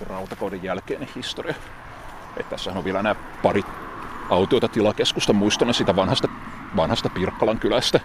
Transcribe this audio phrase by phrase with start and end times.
[0.00, 1.54] se rautakauden jälkeinen historia.
[2.36, 3.62] Että tässä on vielä nämä pari
[4.30, 6.28] autiota tilakeskusta muistona sitä vanhasta,
[6.76, 8.00] vanhasta Pirkkalan kylästä,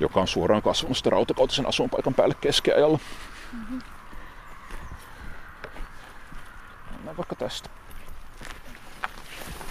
[0.00, 2.98] joka on suoraan kasvanut sitä rautakautisen asuinpaikan päälle keskiajalla.
[3.52, 3.78] Mm-hmm.
[7.16, 7.70] vaikka tästä.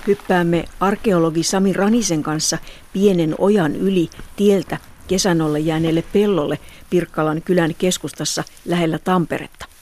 [0.08, 2.58] Hyppäämme arkeologi Sami Ranisen kanssa
[2.94, 4.78] pienen ojan yli tieltä
[5.08, 9.77] kesänolle jääneelle pellolle Pirkkalan kylän keskustassa lähellä Tamperetta.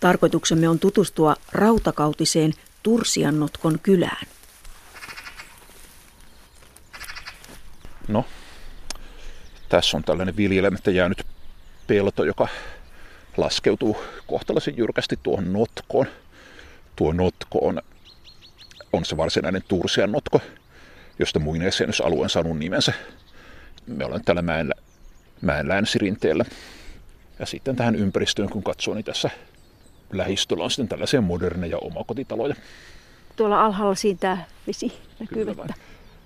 [0.00, 2.52] Tarkoituksemme on tutustua rautakautiseen
[2.82, 4.26] Tursiannotkon kylään.
[8.08, 8.24] No,
[9.68, 11.26] tässä on tällainen viljelemättä jäänyt
[11.86, 12.48] pelto, joka
[13.36, 16.06] laskeutuu kohtalaisen jyrkästi tuohon notkoon.
[16.96, 17.82] Tuo notko on,
[18.92, 20.40] on se varsinainen Tursian notko,
[21.18, 22.92] josta muinaisjännysalue on saanut nimensä.
[23.86, 24.70] Me ollaan täällä mäen,
[25.40, 26.44] mäen länsirinteellä.
[27.38, 29.30] Ja sitten tähän ympäristöön, kun katsoo, niin tässä
[30.12, 32.54] lähistöllä on sitten tällaisia moderneja omakotitaloja.
[33.36, 35.46] Tuolla alhaalla siitä vesi näkyy.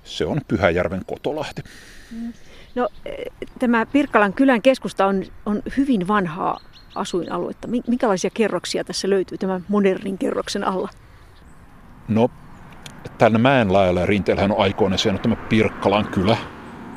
[0.04, 1.62] Se on Pyhäjärven Kotolahti.
[2.10, 2.32] Mm.
[2.74, 3.12] No, e,
[3.58, 6.60] tämä Pirkkalan kylän keskusta on, on hyvin vanhaa
[6.94, 7.68] asuinaluetta.
[7.68, 10.88] Minkälaisia kerroksia tässä löytyy tämän modernin kerroksen alla?
[12.08, 12.30] No,
[13.18, 16.36] tänne mäen laajalla ja rinteellä on aikoina sijainnut tämä Pirkkalan kylä,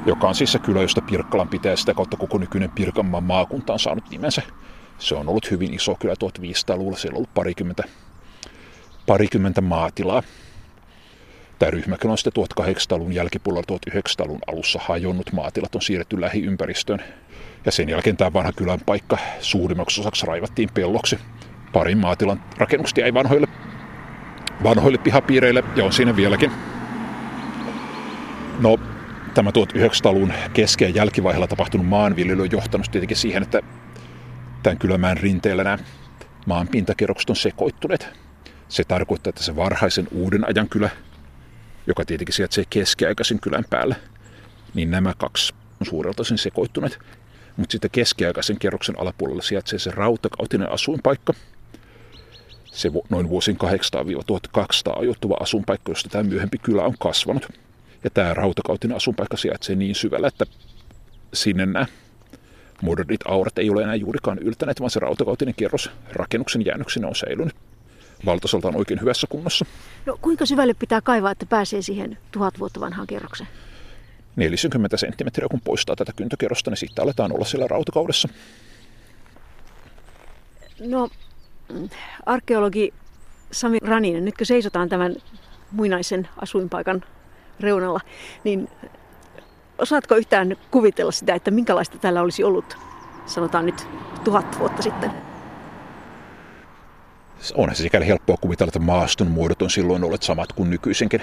[0.06, 3.80] joka on siis se kylä, josta Pirkkalan pitää sitä kautta koko nykyinen Pirkanmaan maakunta on
[3.80, 4.42] saanut nimensä.
[5.00, 7.84] Se on ollut hyvin iso kylä 1500-luvulla, siellä on ollut parikymmentä,
[9.06, 10.24] parikymmentä maatilaa.
[11.60, 17.04] Tämä ryhmäkin on sitten 1800-luvun jälkipuolella 1900-luvun alussa hajonnut maatilat on siirretty lähiympäristöön.
[17.66, 21.20] Ja sen jälkeen tämä vanha kylän paikka suurimmaksi osaksi raivattiin pelloksi.
[21.74, 23.48] Parin maatilan rakennukset jäi vanhoille,
[24.64, 26.52] vanhoille pihapiireille ja on siinä vieläkin.
[28.60, 28.80] No,
[29.34, 33.62] tämä 1900-luvun keski- ja jälkivaiheella tapahtunut maanviljely on johtanut tietenkin siihen, että
[34.66, 35.78] tämän kylämään rinteellä nämä
[36.46, 38.08] maan pintakerrokset on sekoittuneet.
[38.68, 40.90] Se tarkoittaa, että se varhaisen uuden ajan kylä
[41.88, 43.96] joka tietenkin sijaitsee keskiaikaisen kylän päällä,
[44.74, 47.00] niin nämä kaksi on suurelta sen sekoittuneet.
[47.58, 51.34] Mutta sitten keskiaikaisen kerroksen alapuolella sijaitsee se rautakautinen asuinpaikka.
[52.66, 53.58] Se noin vuosin
[54.90, 57.48] 800-1200 ajoittuva asuinpaikka, josta tämä myöhempi kylä on kasvanut.
[58.04, 60.46] Ja tämä rautakautinen asuinpaikka sijaitsee niin syvällä, että
[61.34, 61.86] sinne nämä
[62.82, 67.56] modernit aurat ei ole enää juurikaan yltäneet, vaan se rautakautinen kerros rakennuksen jäännöksinä on säilynyt
[68.26, 69.66] valtasalta on oikein hyvässä kunnossa.
[70.06, 73.50] No kuinka syvälle pitää kaivaa, että pääsee siihen tuhat vuotta vanhaan kerrokseen?
[74.36, 78.30] 40 senttimetriä, kun poistaa tätä kyntökerrosta, niin sitten aletaan olla siellä rautakaudessa.
[80.80, 81.10] No,
[82.26, 82.94] arkeologi
[83.52, 85.16] Sami Raninen, nytkö seisotaan tämän
[85.72, 87.04] muinaisen asuinpaikan
[87.60, 88.00] reunalla,
[88.44, 88.70] niin
[89.78, 92.78] osaatko yhtään kuvitella sitä, että minkälaista täällä olisi ollut,
[93.26, 93.88] sanotaan nyt,
[94.24, 95.12] tuhat vuotta sitten?
[97.56, 101.22] onhan se sikäli helppoa kuvitella, että maaston muodot on silloin olleet samat kuin nykyisinkin.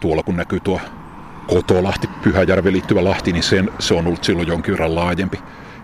[0.00, 0.80] Tuolla kun näkyy tuo
[1.46, 5.38] Kotolahti, Pyhäjärven liittyvä lahti, niin sen, se on ollut silloin jonkin verran laajempi.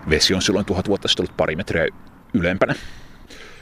[0.09, 1.87] Vesi on silloin tuhat vuotta sitten ollut pari metriä
[2.33, 2.75] ylempänä.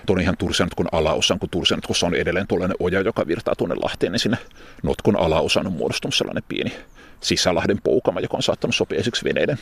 [0.05, 4.19] Tuon ihan Tursianotkon alaosan, kun Tursianotkossa on edelleen tuollainen oja, joka virtaa tuonne Lahteen, niin
[4.19, 4.37] sinne
[4.83, 6.73] Notkon alaosan on muodostunut sellainen pieni
[7.21, 9.57] sisälahden poukama, joka on saattanut sopia esiksi veneiden,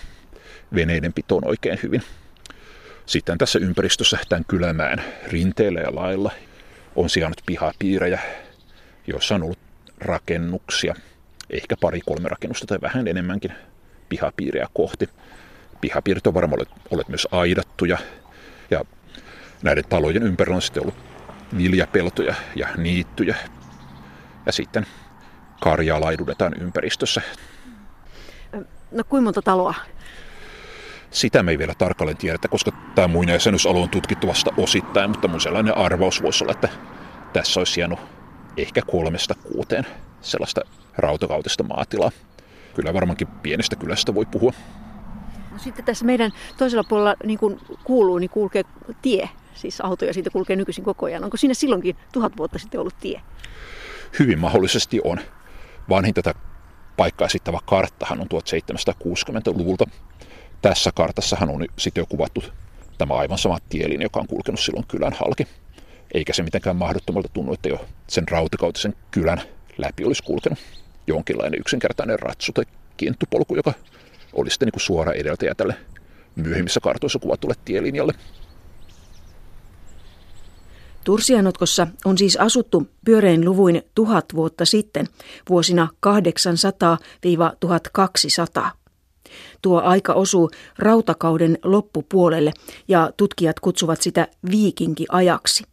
[0.75, 2.03] veneiden pitoon oikein hyvin.
[3.05, 6.31] Sitten tässä ympäristössä tämän kylämään rinteillä ja lailla
[6.95, 8.19] on sijannut pihapiirejä,
[9.07, 9.59] joissa on ollut
[9.97, 10.95] rakennuksia,
[11.49, 13.53] ehkä pari-kolme rakennusta tai vähän enemmänkin
[14.09, 15.09] pihapiiriä kohti.
[15.81, 16.61] Pihapiirit on varmaan
[16.91, 17.97] olleet myös aidattuja
[18.71, 18.85] ja
[19.63, 20.95] näiden talojen ympärillä on sitten ollut
[21.57, 23.35] viljapeltoja ja niittyjä.
[24.45, 24.85] Ja sitten
[25.61, 27.21] karjaa laidutetaan ympäristössä.
[28.91, 29.73] No kuinka monta taloa
[31.11, 35.41] sitä me ei vielä tarkalleen tiedetä, koska tämä muinaisjännösalue on tutkittu vasta osittain, mutta mun
[35.41, 36.69] sellainen arvaus voisi olla, että
[37.33, 37.99] tässä olisi jäänyt
[38.57, 39.85] ehkä kolmesta kuuteen
[40.21, 40.61] sellaista
[40.97, 42.11] rautakautista maatilaa.
[42.75, 44.53] Kyllä varmaankin pienestä kylästä voi puhua.
[45.51, 48.63] No sitten tässä meidän toisella puolella niin kuin kuuluu, niin kulkee
[49.01, 49.29] tie.
[49.53, 51.23] Siis autoja siitä kulkee nykyisin koko ajan.
[51.23, 53.21] Onko siinä silloinkin tuhat vuotta sitten ollut tie?
[54.19, 55.19] Hyvin mahdollisesti on.
[55.91, 56.33] Vanhin tätä
[56.97, 59.85] paikkaa esittävä karttahan on 1760-luvulta
[60.61, 62.43] tässä kartassahan on sitten jo kuvattu
[62.97, 65.47] tämä aivan sama tielin, joka on kulkenut silloin kylän halki.
[66.13, 69.41] Eikä se mitenkään mahdottomalta tunnu, että jo sen rautakautisen kylän
[69.77, 70.59] läpi olisi kulkenut
[71.07, 72.63] jonkinlainen yksinkertainen ratsu tai
[72.97, 73.73] kienttupolku, joka
[74.33, 75.75] olisi sitten niin kuin suora edeltäjä tälle
[76.35, 78.13] myöhemmissä kartoissa kuvatulle tielinjalle.
[81.03, 85.07] Tursianotkossa on siis asuttu pyörein luvuin tuhat vuotta sitten,
[85.49, 85.87] vuosina
[88.61, 88.67] 800-1200.
[89.61, 92.53] Tuo aika osuu rautakauden loppupuolelle
[92.87, 95.63] ja tutkijat kutsuvat sitä viikinkiajaksi.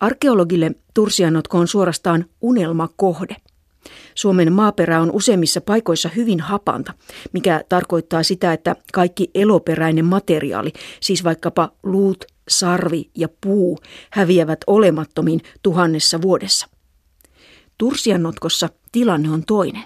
[0.00, 3.36] Arkeologille Tursianotko on suorastaan unelmakohde.
[4.14, 6.94] Suomen maaperä on useimmissa paikoissa hyvin hapanta,
[7.32, 13.78] mikä tarkoittaa sitä, että kaikki eloperäinen materiaali, siis vaikkapa luut, sarvi ja puu,
[14.10, 16.68] häviävät olemattomiin tuhannessa vuodessa.
[17.78, 19.84] Tursiannotkossa tilanne on toinen.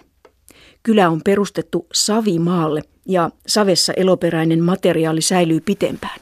[0.82, 6.20] Kylä on perustettu savimaalle ja savessa eloperäinen materiaali säilyy pitempään.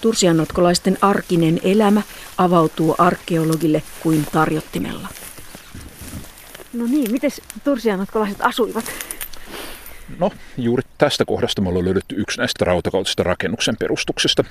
[0.00, 2.02] Tursiannotkolaisten arkinen elämä
[2.38, 5.08] avautuu arkeologille kuin tarjottimella.
[6.72, 7.30] No niin, miten
[7.64, 8.84] tursianotkolaiset asuivat?
[10.18, 14.44] No, juuri tästä kohdasta me ollaan löydetty yksi näistä rautakautisista rakennuksen perustuksista.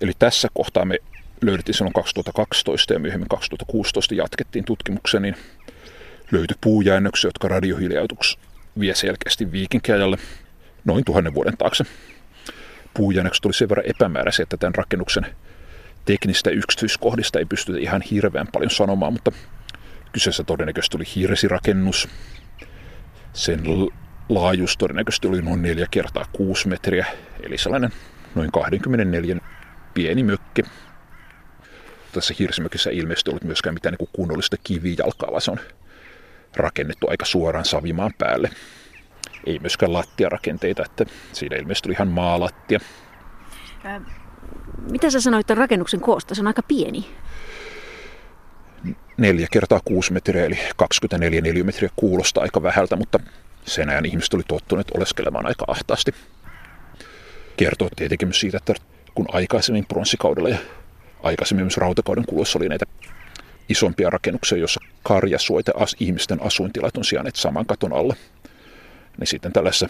[0.00, 0.98] Eli tässä kohtaa me
[1.42, 5.36] löydettiin silloin 2012 ja myöhemmin 2016 jatkettiin tutkimuksen, niin
[6.32, 8.38] löytyi puujäännöksiä, jotka radiohiljautuksi
[8.80, 10.16] vie selkeästi viikinkiajalle
[10.84, 11.84] noin tuhannen vuoden taakse.
[12.94, 15.26] Puujäännökset oli sen verran epämääräisiä, että tämän rakennuksen
[16.04, 19.32] teknistä yksityiskohdista ei pystytä ihan hirveän paljon sanomaan, mutta
[20.12, 22.08] kyseessä todennäköisesti oli hirsirakennus.
[23.32, 23.60] Sen
[24.28, 27.06] laajuus todennäköisesti oli noin 4 kertaa 6 metriä,
[27.42, 27.90] eli sellainen
[28.34, 29.36] noin 24
[29.94, 30.62] pieni mökki.
[32.12, 35.60] Tässä hirsimökissä ei ilmeisesti ollut myöskään mitään niin kunnollista kivijalkaa, vaan se on
[36.56, 38.50] rakennettu aika suoraan savimaan päälle.
[39.46, 42.80] Ei myöskään lattiarakenteita, että siinä ilmeisesti oli ihan maalattia.
[44.90, 46.34] Mitä sä sanoit että rakennuksen koosta?
[46.34, 47.06] Se on aika pieni.
[49.16, 53.20] 4 kertaa 6 metriä, eli 24 neliömetriä kuulostaa aika vähältä, mutta
[53.64, 56.14] sen ajan ihmiset oli tottuneet oleskelemaan aika ahtaasti.
[57.56, 58.74] Kertoo tietenkin myös siitä, että
[59.14, 60.58] kun aikaisemmin pronssikaudella ja
[61.22, 62.84] aikaisemmin myös rautakauden kuluessa oli näitä
[63.68, 68.14] isompia rakennuksia, joissa karjasuoita as, ihmisten asuintilat on sijainneet saman katon alla,
[69.18, 69.88] niin sitten tällaisessa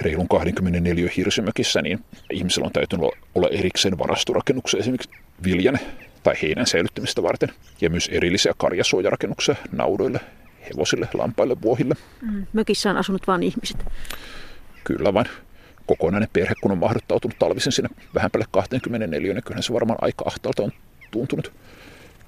[0.00, 5.10] reilun 24 hirsimökissä, niin ihmisillä on täytynyt olla erikseen varastorakennuksia esimerkiksi
[5.44, 5.78] viljan
[6.22, 7.48] tai heinän säilyttämistä varten.
[7.80, 10.20] Ja myös erillisiä karjasuojarakennuksia naudoille,
[10.70, 11.94] hevosille, lampaille, vuohille.
[12.22, 13.84] Mm, mökissä on asunut vain ihmiset.
[14.84, 15.26] Kyllä vain.
[15.90, 20.24] Kokonainen perhe, kun on mahdottautunut talvisin sinne vähän päälle 24, niin kyllä se varmaan aika
[20.26, 20.72] ahtaalta on
[21.10, 21.52] tuntunut.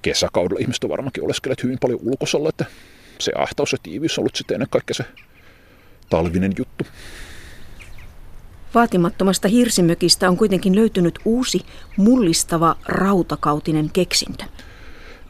[0.03, 2.64] Kesäkaudella ihmiset on varmaankin oleskelleet hyvin paljon ulkosalla, että
[3.20, 5.05] se ahtaus ja tiiviys on ollut sitten ennen kaikkea se
[6.11, 6.87] talvinen juttu.
[8.75, 11.61] Vaatimattomasta hirsimökistä on kuitenkin löytynyt uusi
[11.97, 14.44] mullistava rautakautinen keksintö.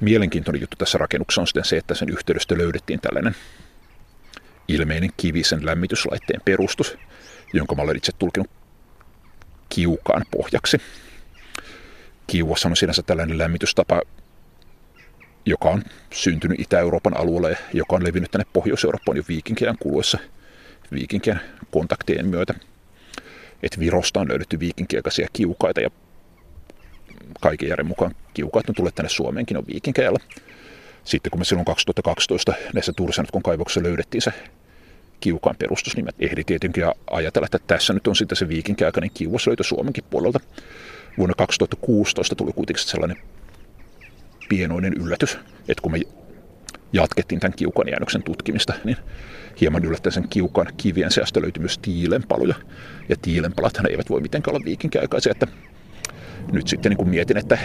[0.00, 3.34] Mielenkiintoinen juttu tässä rakennuksessa on sitten se, että sen yhteydestä löydettiin tällainen
[4.68, 6.96] ilmeinen kivisen lämmityslaitteen perustus,
[7.52, 8.50] jonka mä olen itse tulkinut
[9.68, 10.78] kiukaan pohjaksi.
[12.26, 14.02] Kiuassa on sinänsä tällainen lämmitystapa,
[15.46, 15.82] joka on
[16.12, 20.18] syntynyt Itä-Euroopan alueella ja joka on levinnyt tänne Pohjois-Eurooppaan jo viikinkien kuluessa
[20.92, 21.40] viikinkien
[21.70, 22.54] kontaktien myötä–
[23.62, 25.90] että Virosta on löydetty viikinkiaikaisia kiukaita ja
[27.40, 30.18] kaiken järjen mukaan kiukaat on tulleet tänne Suomeenkin on viikinkeillä.
[31.04, 34.32] Sitten kun me silloin 2012 näissä Tursanetkon kaivoksissa löydettiin se
[35.22, 39.62] kiukaan perustus, mä ehdin tietenkin ajatella, että tässä nyt on sitten se viikinkiaikainen kiuas löytö
[39.62, 40.40] Suomenkin puolelta.
[41.18, 43.16] Vuonna 2016 tuli kuitenkin sellainen
[44.48, 45.38] pienoinen yllätys,
[45.68, 46.00] että kun me
[46.92, 48.96] jatkettiin tämän kiukan jäännöksen tutkimista, niin
[49.60, 52.54] hieman yllättäen sen kiukan kivien seasta löytyi myös tiilenpaloja.
[53.08, 55.46] Ja tiilenpalathan eivät voi mitenkään olla viikinkiaikaisia, että
[56.52, 57.58] nyt sitten niin kuin mietin, että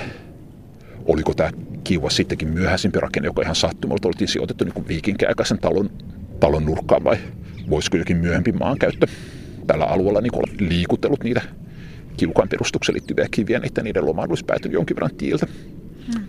[1.06, 1.52] oliko tämä
[1.84, 5.90] kiuas sittenkin myöhäisempi rakenne, joka ihan sattumalta oltiin sijoitettu niin viikinkiaikaisen talon,
[6.40, 7.18] talon nurkkaan vai
[7.70, 9.08] voisiko jokin myöhempi maankäyttö
[9.68, 11.42] tällä alueella niin olla liikutellut niitä
[12.18, 15.48] kiukaan perustukseen liittyviä kiviä, että niiden lomaan olisi päätynyt jonkin verran tiiltä.
[16.14, 16.28] Hmm.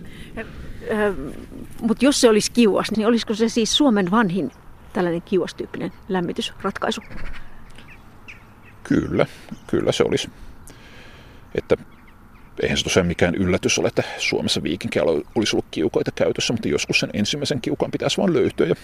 [1.81, 4.51] Mutta jos se olisi kiuas, niin olisiko se siis Suomen vanhin
[4.93, 7.01] tällainen kiuastyyppinen lämmitysratkaisu?
[8.83, 9.25] Kyllä,
[9.67, 10.29] kyllä se olisi.
[11.55, 11.75] Että
[12.61, 16.99] eihän se tosiaan mikään yllätys ole, että Suomessa viikinkialla olisi ollut kiukoita käytössä, mutta joskus
[16.99, 18.67] sen ensimmäisen kiukan pitäisi vaan löytyä.
[18.67, 18.75] Ja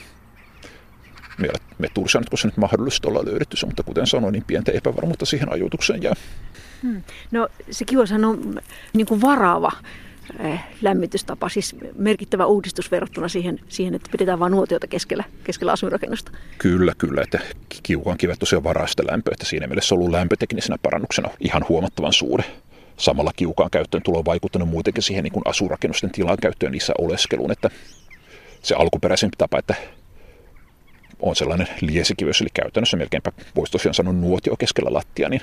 [1.37, 4.71] me, me tursaa nyt, kun se nyt mahdollista olla löydetty mutta kuten sanoin, niin pientä
[4.71, 6.15] epävarmuutta siihen ajoitukseen jää.
[6.83, 7.03] Hmm.
[7.31, 8.59] No se kiuashan on
[8.93, 9.71] niin kuin varava
[10.39, 16.31] Eh, lämmitystapa, siis merkittävä uudistus verrattuna siihen, siihen että pidetään vain nuotiota keskellä, keskellä asuinrakennusta.
[16.57, 17.39] Kyllä, kyllä, että
[17.83, 22.13] kiukaan kivet tosiaan varaa sitä lämpöä, että siinä mielessä on ollut lämpöteknisenä parannuksena ihan huomattavan
[22.13, 22.43] suuri.
[22.97, 27.51] Samalla kiukaan käyttöön tulo on vaikuttanut muutenkin siihen niin kuin asurakennusten tilan käyttöön niissä oleskeluun,
[27.51, 27.69] että
[28.61, 29.75] se alkuperäisempi tapa, että
[31.19, 35.41] on sellainen liesikiveys, eli käytännössä melkeinpä voisi tosiaan sanoa nuotio keskellä lattia, niin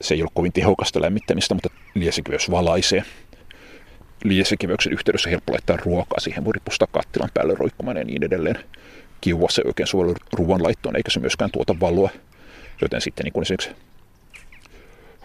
[0.00, 3.02] se ei ole kovin tehokasta lämmittämistä, mutta liesikiveys valaisee
[4.24, 8.58] liesikiveyksen yhteydessä helppo laittaa ruokaa, siihen voi ripustaa kattilan päälle roikkumaan ja niin edelleen.
[9.20, 12.10] Kiuassa ei oikein suojelu ruoanlaittoon, eikä se myöskään tuota valoa,
[12.82, 13.70] joten sitten niin kuin esimerkiksi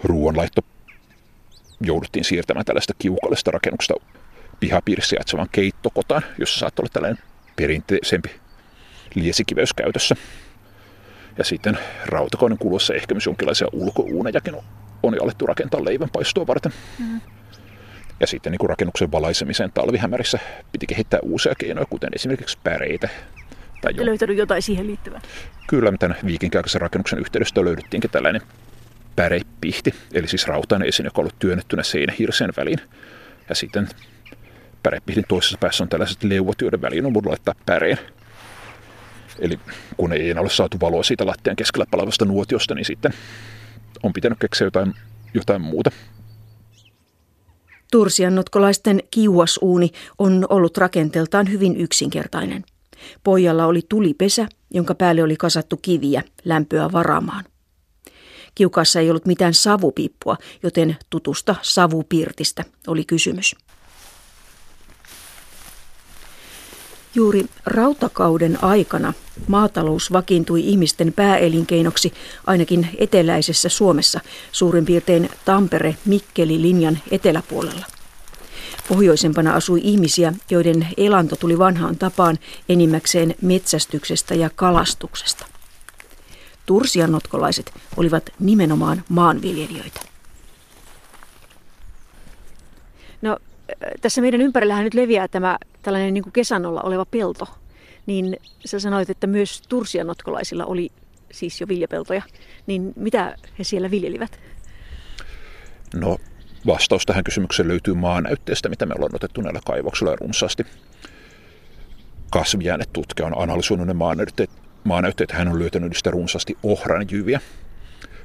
[0.04, 0.62] ruoanlaitto
[1.82, 3.94] jouduttiin siirtämään tällaista kiukallista rakennuksesta
[4.60, 7.24] pihapiirissä sijaitsevan keittokotaan, jossa saattoi olla tällainen
[7.56, 8.30] perinteisempi
[9.16, 10.16] liesikiveys käytössä.
[11.38, 14.56] Ja sitten rautakoinen kuluessa ehkä myös jonkinlaisia ulkouunejakin
[15.04, 16.72] on jo alettu rakentaa leivänpaistoa varten.
[17.00, 17.22] Mm.
[18.20, 20.40] Ja sitten niin rakennuksen valaisemiseen talvihämärissä
[20.72, 23.10] piti kehittää uusia keinoja, kuten esimerkiksi päreitä.
[23.82, 24.06] Tai jo...
[24.06, 25.22] löytänyt jotain siihen liittyvää?
[25.68, 28.42] Kyllä, tämän viikinkiaikaisen rakennuksen yhteydestä löydettiinkin tällainen
[29.16, 32.80] pärepihti, eli siis rautainen esine, joka on ollut työnnettynä seinähirsen väliin.
[33.50, 33.90] Ja sitten
[34.84, 37.98] pärepihdin toisessa päässä on tällaiset leuvat, joiden väliin on voinut laittaa päreen.
[39.42, 39.60] Eli
[39.98, 43.14] kun ei enää ole saatu valoa siitä lattian keskellä palavasta nuotiosta, niin sitten
[44.04, 44.94] on pitänyt keksiä jotain,
[45.34, 45.92] jotain muuta.
[47.92, 52.64] Tursiannotkolaisten kiuasuuni on ollut rakenteeltaan hyvin yksinkertainen.
[53.24, 57.46] Pojalla oli tulipesä, jonka päälle oli kasattu kiviä lämpöä varaamaan.
[58.56, 63.56] Kiukassa ei ollut mitään savupiippua, joten tutusta savupirtistä oli kysymys.
[67.16, 69.14] Juuri rautakauden aikana
[69.48, 72.14] maatalous vakiintui ihmisten pääelinkeinoksi
[72.48, 74.20] ainakin eteläisessä Suomessa,
[74.52, 77.86] suurin piirtein Tampere-Mikkeli-linjan eteläpuolella.
[78.88, 82.40] Pohjoisempana asui ihmisiä, joiden elanto tuli vanhaan tapaan
[82.70, 85.46] enimmäkseen metsästyksestä ja kalastuksesta.
[86.66, 90.02] Tursiannotkolaiset olivat nimenomaan maanviljelijöitä.
[93.22, 93.38] No,
[94.02, 97.48] tässä meidän ympärillähän nyt leviää tämä tällainen niin kuin kesänolla oleva pelto.
[98.06, 100.90] Niin sä sanoit, että myös tursianotkolaisilla oli
[101.32, 102.22] siis jo viljapeltoja.
[102.68, 104.40] Niin mitä he siellä viljelivät?
[105.94, 106.18] No
[106.66, 110.66] vastaus tähän kysymykseen löytyy maanäytteestä, mitä me ollaan otettu näillä kaivoksilla runsaasti.
[112.32, 114.50] Kasvijäänetutkija on analysoinut ne maanäytteet.
[114.84, 115.32] maanäytteet.
[115.32, 117.40] Hän on löytänyt niistä runsaasti ohran jyviä.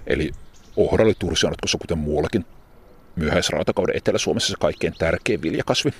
[0.06, 0.32] Eli
[0.76, 2.44] ohra oli tursianotkossa, kuten muuallakin
[3.16, 5.90] myöhäisrautakauden Etelä-Suomessa se kaikkein tärkein viljakasvi.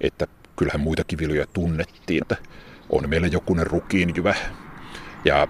[0.00, 2.36] Että kyllähän muitakin viljoja tunnettiin, että
[2.90, 4.34] on meillä jokunen rukiinjyvä.
[5.24, 5.48] Ja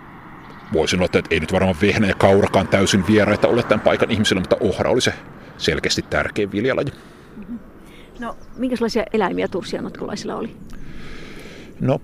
[0.73, 4.41] voisin sanoa, että ei nyt varmaan vehnä ja kaurakaan täysin vieraita ole tämän paikan ihmisille,
[4.41, 5.15] mutta ohra oli se
[5.59, 6.93] selkeästi tärkein viljalaji.
[8.19, 10.57] No, minkälaisia eläimiä tursianotkolaisilla oli?
[11.81, 12.01] No,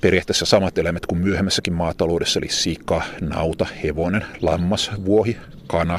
[0.00, 5.98] periaatteessa samat eläimet kuin myöhemmässäkin maataloudessa, eli sika, nauta, hevonen, lammas, vuohi, kana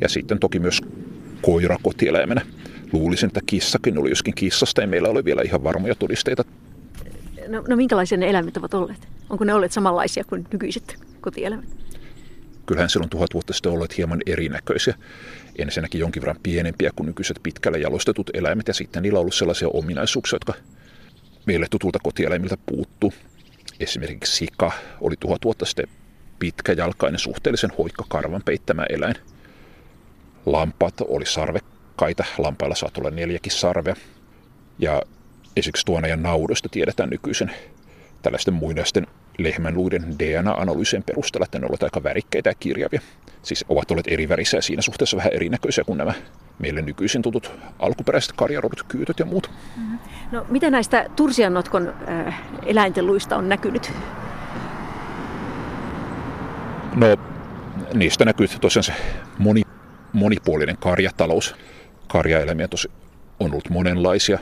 [0.00, 0.80] ja sitten toki myös
[1.42, 2.40] koira kotieläimenä.
[2.92, 6.44] Luulisin, että kissakin oli, joskin kissasta ei meillä ole vielä ihan varmoja todisteita.
[7.48, 9.08] No, no minkälaisia ne eläimet ovat olleet?
[9.30, 11.68] Onko ne olleet samanlaisia kuin nykyiset kotieläimet?
[12.66, 14.94] Kyllähän silloin tuhat vuotta sitten olleet hieman erinäköisiä.
[15.58, 19.68] Ensinnäkin jonkin verran pienempiä kuin nykyiset pitkälle jalostetut eläimet ja sitten niillä on ollut sellaisia
[19.68, 20.54] ominaisuuksia, jotka
[21.46, 23.12] meille tutulta kotieläimiltä puuttuu.
[23.80, 25.86] Esimerkiksi sika oli tuhat vuotta sitten
[26.38, 29.14] pitkäjalkainen, suhteellisen hoikka karvan peittämä eläin.
[30.46, 33.96] Lampaat oli sarvekkaita, lampailla saa olla neljäkin sarvea.
[34.78, 35.02] Ja
[35.56, 37.50] esimerkiksi tuonajan naudoista tiedetään nykyisen
[38.22, 39.06] tällaisten muinaisten
[39.38, 43.00] lehmänluiden DNA-analyysien perusteella, että ne ovat aika värikkäitä ja kirjavia.
[43.42, 46.14] Siis ovat olleet eri värisiä ja siinä suhteessa vähän erinäköisiä kuin nämä
[46.58, 49.50] meille nykyisin tutut alkuperäiset karjarodut, kyytöt ja muut.
[50.32, 53.92] No mitä näistä tursiannotkon äh, eläinten luista on näkynyt?
[56.94, 57.06] No
[57.94, 58.92] niistä näkyy tosiaan se
[59.38, 59.62] moni,
[60.12, 61.54] monipuolinen karjatalous.
[62.08, 62.90] Karjaeläimiä tosi
[63.40, 64.38] on ollut monenlaisia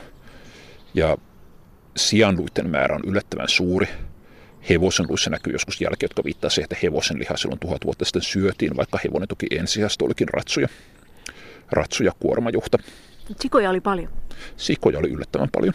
[0.93, 1.17] ja
[1.97, 3.87] sianluiden määrä on yllättävän suuri.
[4.69, 8.21] Hevosen luissa näkyy joskus jälkiä, jotka viittaa siihen, että hevosen liha silloin tuhat vuotta sitten
[8.21, 10.67] syötiin, vaikka hevonen toki ensisijaisesti olikin ratsuja,
[11.71, 12.77] ratsuja kuormajuhta.
[13.39, 14.11] Sikoja oli paljon?
[14.57, 15.73] Sikoja oli yllättävän paljon.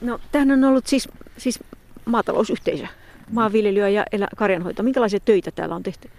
[0.00, 1.60] No, tämähän on ollut siis, siis
[2.04, 2.86] maatalousyhteisö,
[3.30, 4.04] maanviljelyä ja
[4.36, 4.82] karjanhoito.
[4.82, 6.10] Minkälaisia töitä täällä on tehty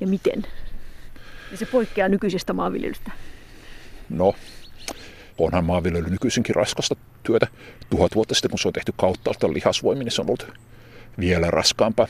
[0.00, 0.46] ja miten?
[1.50, 3.10] Ja se poikkeaa nykyisestä maanviljelystä.
[4.08, 4.34] No,
[5.38, 7.46] onhan maanviljely nykyisinkin raskasta työtä.
[7.90, 10.52] Tuhat vuotta sitten, kun se on tehty kauttaalta lihasvoimin, niin se on ollut
[11.18, 12.06] vielä raskaampaa.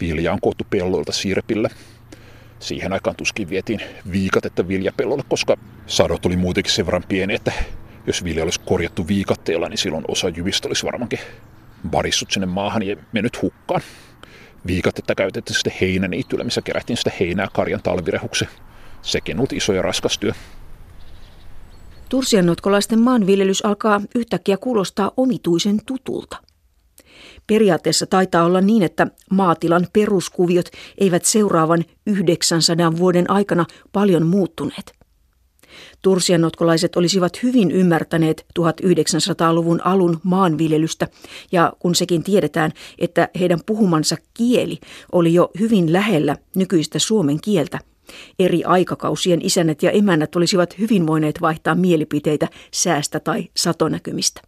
[0.00, 1.70] Vilja on koottu pelloilta sirpillä.
[2.58, 3.80] Siihen aikaan tuskin vietiin
[4.12, 5.56] viikatetta viljapellolle, koska
[5.86, 7.52] sadot oli muutenkin sen verran pieni, että
[8.06, 11.18] jos vilja olisi korjattu viikatteella, niin silloin osa jyvistä olisi varmaankin
[11.92, 13.80] varissut sinne maahan ja mennyt hukkaan.
[14.66, 18.48] Viikatetta käytettiin sitten heinäniittyllä, missä kerättiin sitä heinää karjan talvirehuksi.
[19.02, 20.32] Sekin on iso ja raskas työ.
[22.08, 26.36] Tursiannotkolaisten maanviljelys alkaa yhtäkkiä kuulostaa omituisen tutulta.
[27.46, 30.68] Periaatteessa taitaa olla niin, että maatilan peruskuviot
[30.98, 35.05] eivät seuraavan 900 vuoden aikana paljon muuttuneet.
[36.06, 41.08] Tursiannotkolaiset olisivat hyvin ymmärtäneet 1900-luvun alun maanviljelystä,
[41.52, 44.78] ja kun sekin tiedetään, että heidän puhumansa kieli
[45.12, 47.78] oli jo hyvin lähellä nykyistä suomen kieltä,
[48.38, 54.40] Eri aikakausien isännät ja emännät olisivat hyvin voineet vaihtaa mielipiteitä säästä tai satonäkymistä.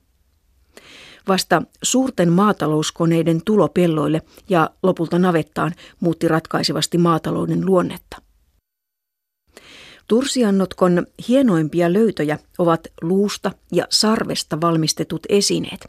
[1.29, 8.28] Vasta suurten maatalouskoneiden tulo pelloille ja lopulta navettaan muutti ratkaisevasti maatalouden luonnetta.
[10.09, 15.87] Tursiannotkon hienoimpia löytöjä ovat luusta ja sarvesta valmistetut esineet.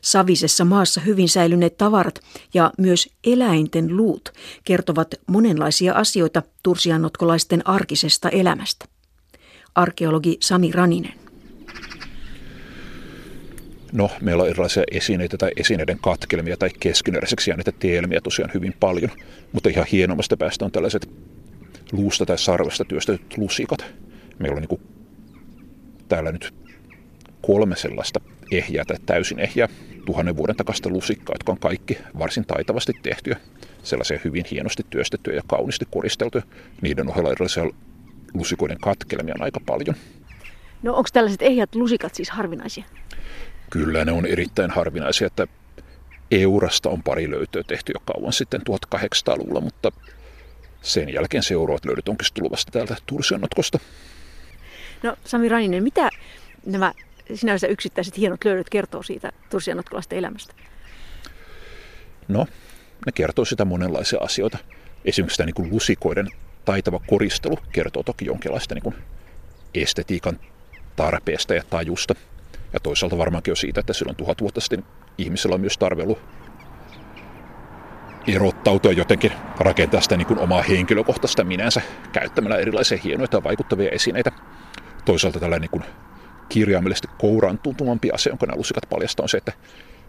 [0.00, 2.20] Savisessa maassa hyvin säilyneet tavarat
[2.54, 4.32] ja myös eläinten luut
[4.64, 8.84] kertovat monenlaisia asioita tursiannotkolaisten arkisesta elämästä.
[9.74, 11.14] Arkeologi Sami Raninen.
[13.92, 19.10] No, meillä on erilaisia esineitä tai esineiden katkelmia tai keskinäiseksi jääneitä tielmiä tosiaan hyvin paljon,
[19.52, 21.08] mutta ihan hienommasta päästä on tällaiset
[21.92, 23.84] luusta tai sarvesta työstetyt lusikat.
[24.38, 24.80] Meillä on niin
[26.08, 26.54] täällä nyt
[27.42, 28.20] kolme sellaista
[28.52, 29.68] ehjää tai täysin ehjää
[30.06, 33.36] tuhannen vuoden takasta lusikkaa, jotka on kaikki varsin taitavasti tehtyjä.
[33.82, 36.44] Sellaisia hyvin hienosti työstettyjä ja kauniisti koristeltuja.
[36.82, 37.64] Niiden ohella erilaisia
[38.34, 39.96] lusikoiden katkelmia on aika paljon.
[40.82, 42.84] No onko tällaiset ehjät lusikat siis harvinaisia?
[43.70, 45.46] Kyllä ne on erittäin harvinaisia, että
[46.30, 49.92] Eurasta on pari löytöä tehty jo kauan sitten 1800-luvulla, mutta
[50.82, 53.78] sen jälkeen seuraavat löydöt onkin tullut vasta täältä Tursiannotkosta.
[55.02, 56.10] No Sami Raninen, mitä
[56.66, 56.92] nämä
[57.34, 60.54] sinänsä yksittäiset hienot löydöt kertoo siitä tursianotkalaisten elämästä?
[62.28, 62.46] No,
[63.06, 64.58] ne kertoo sitä monenlaisia asioita.
[65.04, 66.28] Esimerkiksi tämä niin lusikoiden
[66.64, 68.94] taitava koristelu kertoo toki jonkinlaista niin kuin
[69.74, 70.40] estetiikan
[70.96, 72.14] tarpeesta ja tajusta.
[72.72, 74.84] Ja toisaalta varmaankin jo siitä, että silloin tuhat vuotta sitten
[75.18, 76.18] ihmisellä on myös tarve ollut
[78.28, 81.82] erottautua jotenkin, rakentaa sitä niin kuin omaa henkilökohtaista minänsä
[82.12, 84.32] käyttämällä erilaisia hienoja ja vaikuttavia esineitä.
[85.04, 85.84] Toisaalta tällainen niin kuin
[86.48, 89.52] kirjaimellisesti kouraan tuntumampi asia, jonka nämä lusikat paljastaa, on se, että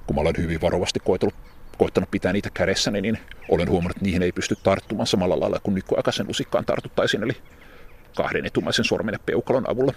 [0.08, 1.36] kun mä olen hyvin varovasti koetellut,
[1.78, 3.18] koittanut pitää niitä kädessäni, niin
[3.50, 7.38] olen huomannut, että niihin ei pysty tarttumaan samalla lailla kuin nykyaikaisen lusikkaan tartuttaisiin, eli
[8.16, 9.94] kahden etumaisen sormen ja peukalon avulla.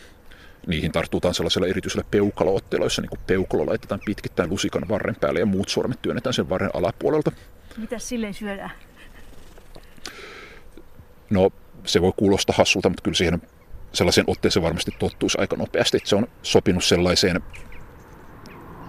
[0.67, 5.69] Niihin tartutaan sellaisella erityisellä peukalootteella, jossa niin peukalo laitetaan pitkittäin lusikan varren päälle ja muut
[5.69, 7.33] sormet työnnetään sen varren alapuolelta.
[7.77, 8.71] Mitä silleen syödään?
[11.31, 11.51] No,
[11.85, 13.43] se voi kuulostaa hassulta, mutta kyllä siihen
[13.93, 15.97] sellaisen otteeseen varmasti tottuisi aika nopeasti.
[15.97, 17.41] Että se on sopinut sellaiseen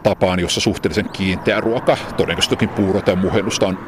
[0.03, 3.79] tapaan, jossa suhteellisen kiinteä ruoka, todennäköisesti puuro tai muhennusta on,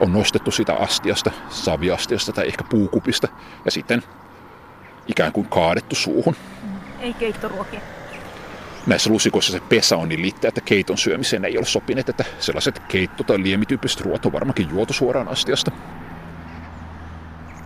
[0.00, 3.28] on nostettu sitä astiasta, saviastiasta tai ehkä puukupista
[3.64, 4.02] ja sitten
[5.06, 6.36] ikään kuin kaadettu suuhun.
[7.00, 7.80] Ei keittoruokia.
[8.86, 12.78] Näissä lusikoissa se pesä on niin liitteä, että keiton syömiseen ei ole sopineet, että sellaiset
[12.78, 15.70] keitto- tai liemityyppiset ruoat on varmaankin juotu suoraan astiasta.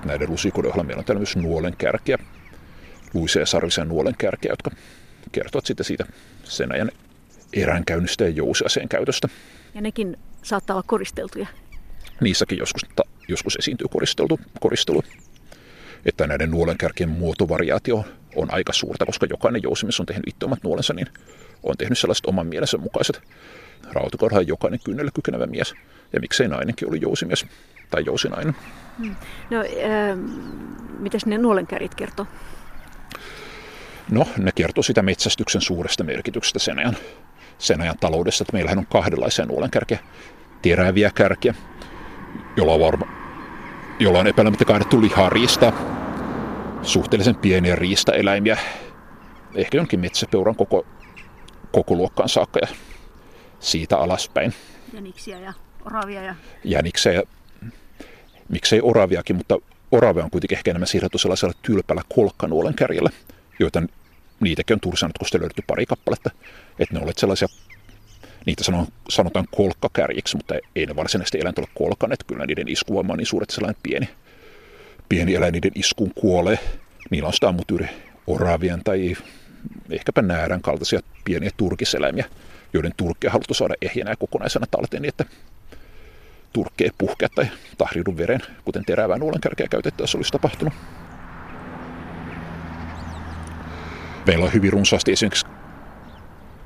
[0.05, 2.19] Näiden lusikoiden ohella meillä on täällä myös nuolen kärkiä,
[3.15, 4.71] luisia ja sarvisia nuolen kärkiä, jotka
[5.33, 6.05] kertovat sitten siitä
[6.45, 6.91] sen ajan
[7.53, 9.29] eränkäynnistä ja jousiaseen käytöstä.
[9.75, 11.47] Ja nekin saattaa olla koristeltuja.
[12.21, 15.03] Niissäkin joskus, ta, joskus esiintyy koristeltu, koristelu.
[16.07, 18.05] Että näiden nuolenkärkien muotovariaatio
[18.37, 21.07] on aika suurta, koska jokainen jousimies on tehnyt itse omat nuolensa, niin
[21.63, 23.23] on tehnyt sellaiset oman mielensä mukaiset.
[23.93, 25.75] Rautakaudella jokainen kynnellä kykenevä mies,
[26.13, 27.47] ja miksei nainenkin oli jousimies
[27.91, 28.57] tai jousinainen.
[28.99, 29.17] Hmm.
[29.51, 30.19] No, äh,
[30.99, 32.27] mitäs ne nuolenkärit kertoo?
[34.11, 36.97] No, ne kertoo sitä metsästyksen suuresta merkityksestä sen ajan,
[37.59, 39.99] sen ajan taloudessa, että meillähän on kahdenlaisia nuolenkärkiä.
[40.63, 41.55] Teräviä kärkiä,
[42.57, 43.07] jolla on, varma,
[43.99, 45.73] jolla on epäilemättä kaadettu lihaa riistaa,
[46.85, 48.59] suhteellisen pieniä riistaeläimiä,
[49.55, 50.87] ehkä jonkin metsäpeuran koko,
[51.73, 52.69] koko luokkaan saakka ja
[53.61, 54.55] siitä alaspäin.
[54.93, 55.53] Jäniksiä ja
[55.85, 56.23] oravia.
[56.23, 56.35] Ja...
[56.65, 57.23] Jäniksiä ja
[58.49, 59.59] miksei oraviakin, mutta
[59.93, 63.11] oravia on kuitenkin ehkä enemmän siirretty sellaisella tylpällä kolkkanuolen kärjellä,
[63.59, 63.83] joita
[64.41, 66.31] niitäkin on tursanotkosta löydetty pari kappaletta.
[66.79, 67.49] Että ne olet sellaisia,
[68.47, 68.63] niitä
[69.09, 72.25] sanotaan kolkkakärjiksi, mutta ei ne varsinaisesti eläintä ole kolkaneet.
[72.27, 74.09] Kyllä niiden iskuvoima on niin suuret sellainen pieni,
[75.09, 76.59] pieni eläin niiden iskuun kuolee.
[77.11, 77.55] Niillä on sitä
[78.27, 79.17] oravien tai
[79.91, 82.25] ehkäpä näärän kaltaisia pieniä turkiseläimiä,
[82.73, 85.25] joiden turkkeja haluttu saada ehjänä ja kokonaisena talteen niin, että
[86.53, 87.47] turkkeen puhkea tai
[87.79, 90.75] tahriudun veren, kuten terävää nuolenkärkeä käytettäessä olisi tapahtunut.
[94.27, 95.47] Meillä on hyvin runsaasti esimerkiksi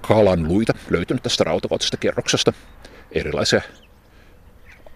[0.01, 2.53] kalanluita löytynyt tästä rautakautisesta kerroksesta.
[3.12, 3.61] Erilaisia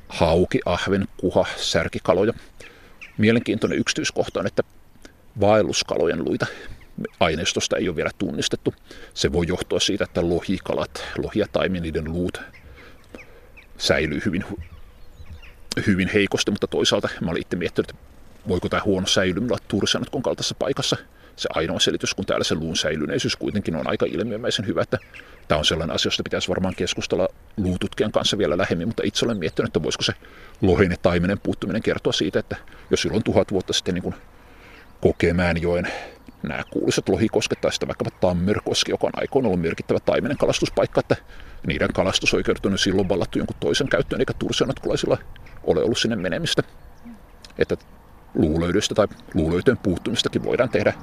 [0.08, 2.32] hauki, ahven, kuha, särkikaloja.
[3.18, 4.62] Mielenkiintoinen yksityiskohta on, että
[5.40, 6.46] vaelluskalojen luita
[7.20, 8.74] aineistosta ei ole vielä tunnistettu.
[9.14, 12.40] Se voi johtua siitä, että lohikalat, lohi ja taimi, niiden luut
[13.78, 14.44] säilyy hyvin,
[15.86, 18.02] hyvin heikosti, mutta toisaalta mä olin itse miettinyt, että
[18.48, 20.96] voiko tämä huono säilyminen olla Tursianotkon kaltaisessa paikassa,
[21.36, 24.98] se ainoa selitys, kun täällä se luun säilyneisyys kuitenkin on aika ilmiömäisen hyvä, että
[25.48, 29.38] tämä on sellainen asia, josta pitäisi varmaan keskustella luututkijan kanssa vielä lähemmin, mutta itse olen
[29.38, 30.12] miettinyt, että voisiko se
[30.62, 32.56] lohen ja taimenen puuttuminen kertoa siitä, että
[32.90, 34.14] jos silloin tuhat vuotta sitten niin
[35.00, 35.88] Kokemäenjoen
[36.42, 41.16] nämä kuuluisat lohikosket tai sitten vaikkapa Tammerkoski, joka on aikoin ollut merkittävä taimenen kalastuspaikka, että
[41.66, 45.18] niiden kalastusoikeudet on silloin vallattu jonkun toisen käyttöön, eikä tursianatkulaisilla
[45.64, 46.62] ole ollut sinne menemistä.
[47.58, 47.76] Että
[48.34, 50.94] luulöydöstä tai luulöitöön puuttumistakin voidaan tehdä.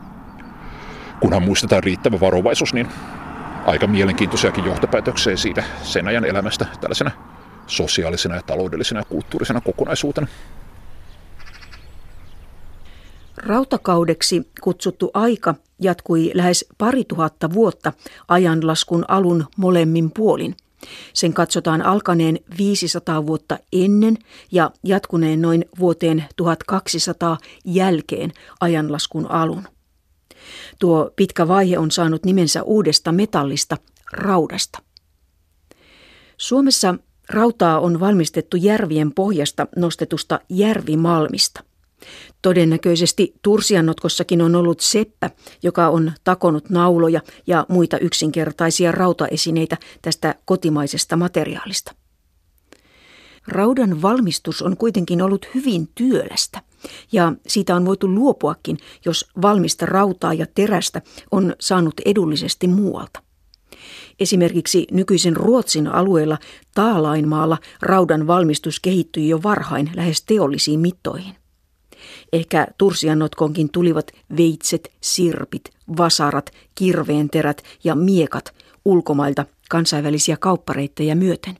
[1.20, 2.88] Kunhan muistetaan riittävä varovaisuus, niin
[3.70, 7.12] aika mielenkiintoisiakin johtopäätöksiä siitä sen ajan elämästä tällaisena
[7.68, 10.28] sosiaalisena ja taloudellisena ja kulttuurisena kokonaisuutena.
[13.38, 17.94] Rautakaudeksi kutsuttu aika jatkui lähes pari tuhatta vuotta
[18.28, 20.56] ajanlaskun alun molemmin puolin.
[21.14, 24.18] Sen katsotaan alkaneen 500 vuotta ennen
[24.52, 29.68] ja jatkuneen noin vuoteen 1200 jälkeen ajanlaskun alun.
[30.80, 33.78] Tuo pitkä vaihe on saanut nimensä uudesta metallista,
[34.14, 34.80] raudasta.
[36.38, 36.96] Suomessa
[37.30, 41.64] rautaa on valmistettu järvien pohjasta nostetusta järvimalmista.
[42.42, 45.30] Todennäköisesti Tursianotkossakin on ollut seppä,
[45.64, 51.99] joka on takonut nauloja ja muita yksinkertaisia rautaesineitä tästä kotimaisesta materiaalista.
[53.48, 56.62] Raudan valmistus on kuitenkin ollut hyvin työlästä,
[57.12, 63.24] ja siitä on voitu luopuakin, jos valmista rautaa ja terästä on saanut edullisesti muualta.
[64.20, 66.38] Esimerkiksi nykyisen Ruotsin alueella
[66.76, 71.36] Taalainmaalla raudan valmistus kehittyi jo varhain lähes teollisiin mittoihin.
[72.34, 78.54] Ehkä Tursianotkonkin tulivat veitset, sirpit, vasarat, kirveenterät ja miekat
[78.86, 81.58] ulkomailta kansainvälisiä kauppareittejä myöten.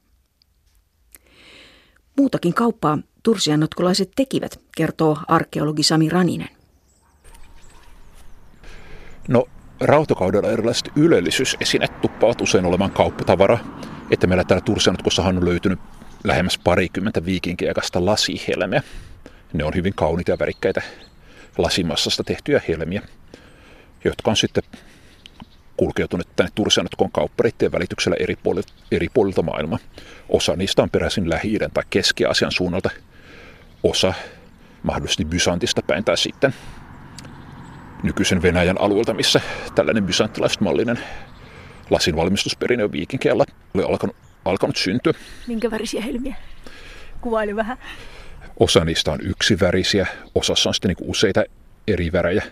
[2.20, 6.50] Muutakin kauppaa tursianotkolaiset tekivät, kertoo arkeologi Sami Raninen.
[9.28, 9.46] No,
[9.82, 13.58] rautakaudella erilaiset ylellisyysesineet tuppaavat usein olemaan kauppatavara.
[14.12, 15.80] Että meillä täällä Tursianotkossahan on löytynyt
[16.24, 18.84] lähemmäs parikymmentä viikinkiaikaista lasihelmeä.
[19.54, 20.82] Ne on hyvin kauniita ja värikkäitä
[21.58, 23.02] lasimassasta tehtyjä helmiä,
[24.04, 24.64] jotka on sitten
[25.80, 29.80] kulkeutuneet tänne Tursianotkon kaupparittien välityksellä eri puolilta, eri puolilta maailmaa.
[30.30, 32.90] Osa niistä on peräisin lähi tai Keski-Asian suunnalta,
[33.84, 34.14] osa
[34.84, 36.54] mahdollisesti Bysantista päin tai sitten
[38.04, 39.42] nykyisen Venäjän alueelta, missä
[39.76, 41.00] tällainen bysanttilaismallinen
[41.90, 44.16] lasin valmistusperinne on viikinkeellä oli alkanut,
[44.46, 45.14] alkanut syntyä.
[45.48, 46.36] Minkä värisiä helmiä?
[47.22, 47.78] Kuvaili vähän.
[48.60, 51.44] Osa niistä on yksivärisiä, osassa on sitten niin useita
[51.88, 52.44] eri värejä.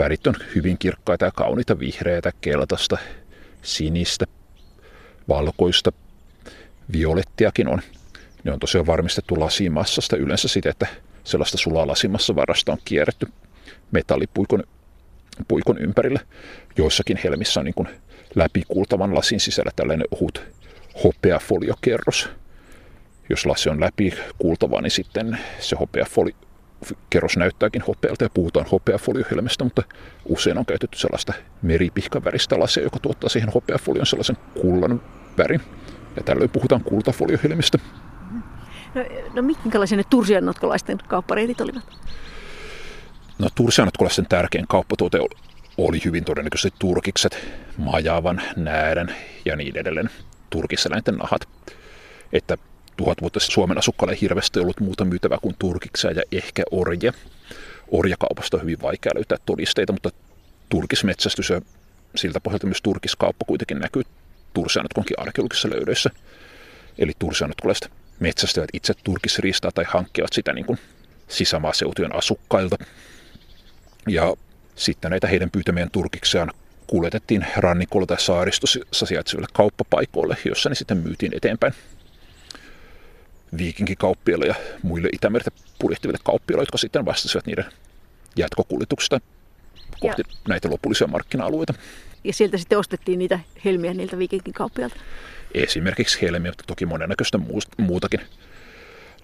[0.00, 2.98] Värit on hyvin kirkkaita ja kauniita, vihreätä, keltaista,
[3.62, 4.26] sinistä,
[5.28, 5.92] valkoista,
[6.92, 7.80] violettiakin on.
[8.44, 10.86] Ne on tosiaan varmistettu lasimassasta yleensä siten, että
[11.24, 13.26] sellaista sulaa lasimassa varasta on kierretty
[13.90, 14.62] metallipuikon
[15.48, 16.20] puikon ympärille.
[16.76, 17.88] Joissakin helmissä on niin kuin
[18.34, 20.42] läpikultavan lasin sisällä tällainen ohut
[21.04, 22.28] hopeafoliokerros,
[23.28, 26.34] jos lasi on läpi kuultava, niin sitten se hopeafoli,
[27.10, 29.82] kerros näyttääkin hopealta ja puhutaan hopeafoliohelmestä, mutta
[30.24, 35.02] usein on käytetty sellaista meripihkaväristä lasia, joka tuottaa siihen hopeafolion sellaisen kullan
[35.38, 35.60] värin.
[36.16, 37.78] Ja tällöin puhutaan kultafoliohelmistä.
[38.94, 41.84] No, no minkälaisia ne tursianotkolaisten kauppareitit olivat?
[43.38, 45.18] No tursianotkolaisten tärkein kauppatuote
[45.78, 47.38] oli hyvin todennäköisesti turkikset,
[47.76, 49.14] majavan, näädän
[49.44, 50.10] ja niin edelleen
[50.50, 51.48] turkiseläinten nahat.
[52.32, 52.56] Että
[53.00, 57.12] tuhat vuotta Suomen asukkaille hirveästi ollut muuta myytävää kuin turkiksia ja ehkä orje.
[57.88, 60.10] Orjakaupasta on hyvin vaikea löytää todisteita, mutta
[60.68, 61.60] turkismetsästys ja
[62.16, 64.02] siltä pohjalta myös turkiskauppa kuitenkin näkyy
[64.54, 66.10] tursianotkonkin arkeologisissa löydöissä.
[66.98, 70.78] Eli tursianotkolaiset metsästävät itse turkisristaa tai hankkivat sitä niin kuin
[71.28, 72.76] sisämaaseutujen asukkailta.
[74.08, 74.34] Ja
[74.76, 76.52] sitten näitä heidän pyytämien turkiksiaan
[76.86, 81.74] kuljetettiin rannikolla tai saaristossa sijaitseville kauppapaikoille, jossa ne sitten myytiin eteenpäin
[83.58, 87.64] viikinkikauppiaille ja muille Itämertä purjehtiville kauppiaille, jotka sitten vastasivat niiden
[88.36, 89.20] jatkokuljetuksesta
[90.00, 90.34] kohti ja.
[90.48, 91.74] näitä lopullisia markkina-alueita.
[92.24, 94.96] Ja sieltä sitten ostettiin niitä helmiä niiltä viikinkikauppiailta?
[95.54, 97.38] Esimerkiksi helmiä, mutta toki monennäköistä
[97.78, 98.20] muutakin.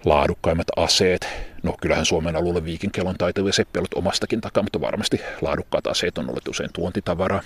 [0.05, 1.27] Laadukkaimmat aseet.
[1.63, 6.29] No kyllähän Suomen alueella viikinkeillä on taitavia seppiä omastakin takaa, mutta varmasti laadukkaat aseet on
[6.29, 7.43] ollut usein tuontitavaraa.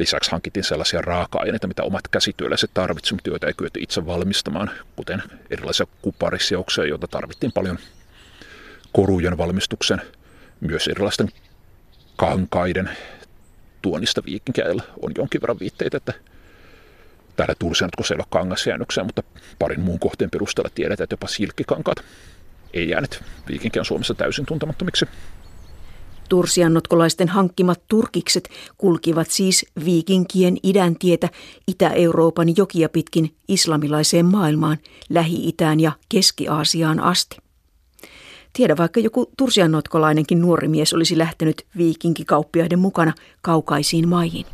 [0.00, 5.86] Lisäksi hankittiin sellaisia raaka-aineita, mitä omat käsityöläiset tarvitsivat, joita ei kyetty itse valmistamaan, kuten erilaisia
[6.02, 7.78] kuparisioksia, joita tarvittiin paljon
[8.92, 10.02] korujen valmistuksen,
[10.60, 11.28] myös erilaisten
[12.16, 12.90] kankaiden
[13.82, 16.12] tuonnista viikinkäillä on jonkin verran viitteitä, että
[17.36, 19.22] täällä Tursianotkossa ei ole kangasjäännöksiä, mutta
[19.58, 22.04] parin muun kohteen perusteella tiedetään, että jopa silkkikankaat
[22.74, 25.06] ei jäänyt viikinkään Suomessa täysin tuntemattomiksi.
[26.30, 31.28] Tursiannotkolaisten hankkimat turkikset kulkivat siis viikinkien idän tietä
[31.66, 37.36] Itä-Euroopan jokia pitkin islamilaiseen maailmaan, Lähi-Itään ja Keski-Aasiaan asti.
[38.52, 43.12] Tiedä vaikka joku tursiannotkolainenkin nuori mies olisi lähtenyt viikinkikauppiaiden mukana
[43.42, 44.46] kaukaisiin maihin.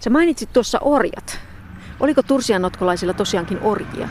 [0.00, 1.38] Sä mainitsit tuossa orjat.
[2.00, 4.08] Oliko tursiannotkolaisilla tosiaankin orjia?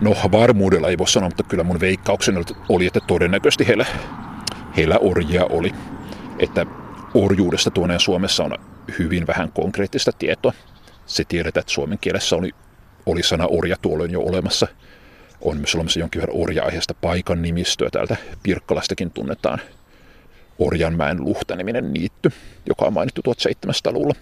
[0.00, 3.86] No varmuudella ei voi sanoa, mutta kyllä mun veikkaukseni oli, että todennäköisesti heillä,
[4.76, 5.70] heillä orjia oli.
[6.38, 6.66] Että
[7.14, 8.52] orjuudesta tuoneen Suomessa on
[8.98, 10.52] hyvin vähän konkreettista tietoa.
[11.06, 12.50] Se tiedetään, että suomen kielessä oli,
[13.06, 14.66] oli sana orja tuolloin jo olemassa.
[15.40, 17.90] On myös olemassa jonkin verran orja-aiheesta paikan nimistöä.
[17.90, 19.60] Täältä Pirkkalastakin tunnetaan
[20.58, 22.30] Orjanmäen luhta-niminen niitty,
[22.66, 24.14] joka on mainittu 1700-luvulla.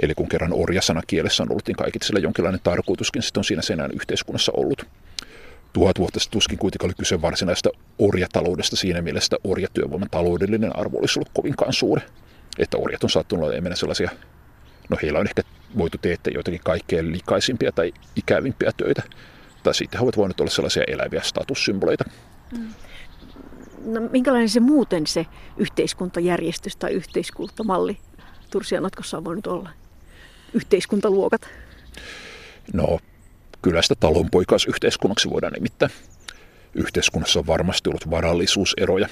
[0.00, 3.62] Eli kun kerran orjasana kielessä on ollut, niin kaikille sillä jonkinlainen tarkoituskin sitten on siinä
[3.62, 4.86] senään yhteiskunnassa ollut.
[5.72, 10.98] Tuhat vuotta sitten tuskin kuitenkaan oli kyse varsinaista orjataloudesta siinä mielessä, että orjatyövoiman taloudellinen arvo
[10.98, 12.02] olisi ollut kovinkaan suuri.
[12.58, 14.10] Että orjat on saattanut olla enemmän sellaisia,
[14.88, 15.42] no heillä on ehkä
[15.78, 19.02] voitu teettää joitakin kaikkein likaisimpia tai ikävimpiä töitä.
[19.62, 22.04] Tai sitten he ovat voineet olla sellaisia eläviä statussymboleita.
[22.52, 22.68] Mm.
[23.84, 27.98] No, minkälainen se muuten se yhteiskuntajärjestys tai yhteiskuntamalli
[28.50, 29.70] Tursianotkossa on voinut olla?
[30.56, 31.40] Yhteiskuntaluokat?
[32.72, 32.98] No,
[33.62, 35.88] kyllä sitä talonpoikaisyhteiskunnaksi voidaan nimittää.
[36.74, 39.08] Yhteiskunnassa on varmasti ollut varallisuuseroja.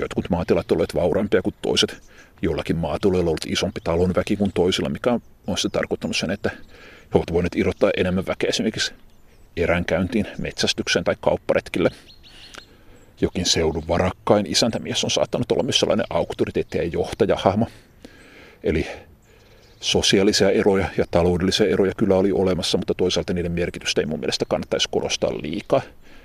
[0.00, 2.12] Jotkut maatilat olleet vauraampia kuin toiset.
[2.42, 5.12] Joillakin maatiloilla on ollut isompi talonväki kuin toisilla, mikä
[5.46, 6.50] on sitten tarkoittanut sen, että
[7.14, 8.94] he ovat voineet irrottaa enemmän väkeä esimerkiksi
[9.56, 11.90] eränkäyntiin, metsästykseen tai kaupparetkille.
[13.20, 17.66] Jokin seudun varakkain isäntämies on saattanut olla myös sellainen auktoriteetti ja johtajahahmo.
[18.62, 18.86] Eli
[19.80, 24.44] sosiaalisia eroja ja taloudellisia eroja kyllä oli olemassa, mutta toisaalta niiden merkitystä ei mun mielestä
[24.48, 25.80] kannattaisi korostaa liikaa.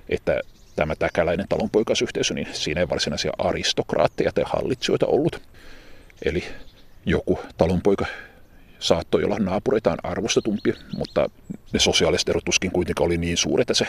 [0.09, 0.41] Että
[0.75, 5.41] tämä täkäläinen talonpoikaisyhteisö, niin siinä ei varsinaisia aristokraatteja tai hallitsijoita ollut.
[6.25, 6.43] Eli
[7.05, 8.05] joku talonpoika
[8.79, 11.29] saattoi olla naapureitaan arvostetumpi, mutta
[11.73, 13.87] ne sosiaaliset erot tuskin kuitenkaan oli niin suuret, että se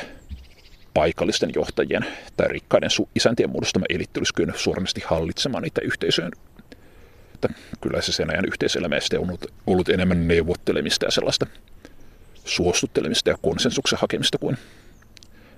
[0.95, 6.33] paikallisten johtajien tai rikkaiden isäntien muodostama elitti olisi kyennyt suorasti hallitsemaan niitä yhteisöjen
[7.37, 7.49] että
[7.81, 11.47] kyllä se sen ajan yhteiselämästä on ollut, ollut enemmän neuvottelemista ja sellaista
[12.45, 14.59] suostuttelemista ja konsensuksen hakemista kuin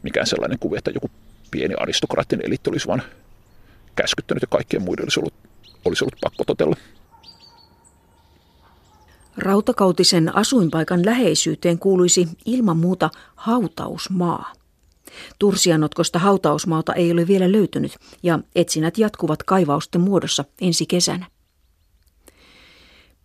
[0.02, 1.10] mikään sellainen kuvi, että joku
[1.50, 3.02] pieni aristokraattinen eliitti olisi vain
[3.96, 5.34] käskyttänyt ja kaikkien muiden olisi ollut,
[5.84, 6.76] olisi ollut pakko totella.
[9.36, 14.52] Rautakautisen asuinpaikan läheisyyteen kuuluisi ilman muuta hautausmaa.
[15.38, 21.26] Tursianotkosta hautausmaata ei ole vielä löytynyt ja etsinnät jatkuvat kaivausten muodossa ensi kesänä.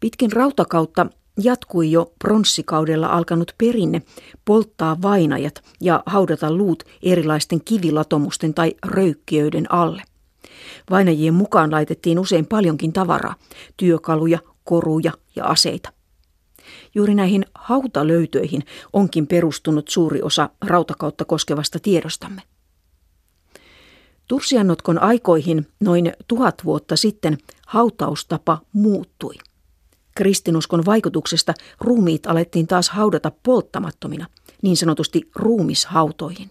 [0.04, 1.06] Pitkin rautakautta
[1.44, 4.02] jatkui jo pronssikaudella alkanut perinne
[4.46, 10.04] polttaa vainajat ja haudata luut erilaisten kivilatomusten tai röykkiöiden alle.
[10.89, 13.36] Vainajien mukaan laitettiin usein paljonkin tavaraa,
[13.78, 15.94] työkaluja, koruja ja aseita.
[16.96, 18.63] Juuri näihin hautalöytöihin
[18.94, 22.42] onkin perustunut suuri osa rautakautta koskevasta tiedostamme.
[24.28, 27.38] Tursiannotkon aikoihin noin tuhat vuotta sitten
[27.68, 29.36] hautaustapa muuttui–
[30.15, 34.28] Kristinuskon vaikutuksesta ruumiit alettiin taas haudata polttamattomina,
[34.62, 36.49] niin sanotusti ruumishautoihin.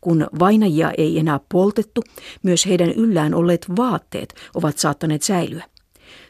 [0.00, 2.02] Kun vainajia ei enää poltettu,
[2.42, 5.64] myös heidän yllään olleet vaatteet ovat saattaneet säilyä.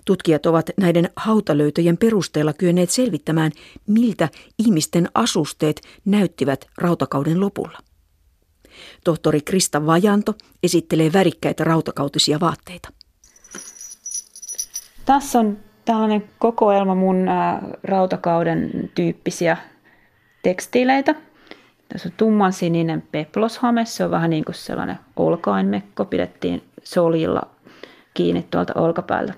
[0.04, 3.52] Tutkijat ovat näiden hautalöytöjen perusteella kyenneet selvittämään,
[3.86, 4.28] miltä
[4.58, 7.78] ihmisten asusteet näyttivät rautakauden lopulla.
[9.04, 12.88] Tohtori Krista Vajanto esittelee värikkäitä rautakautisia vaatteita.
[15.06, 17.26] Tässä on tällainen kokoelma mun
[17.84, 19.56] rautakauden tyyppisiä
[20.42, 21.14] tekstiileitä.
[21.88, 27.42] Tässä on tumman sininen peploshame, se on vähän niin kuin sellainen olkainmekko, pidettiin solilla
[28.14, 29.34] kiinni tuolta olkapäältä.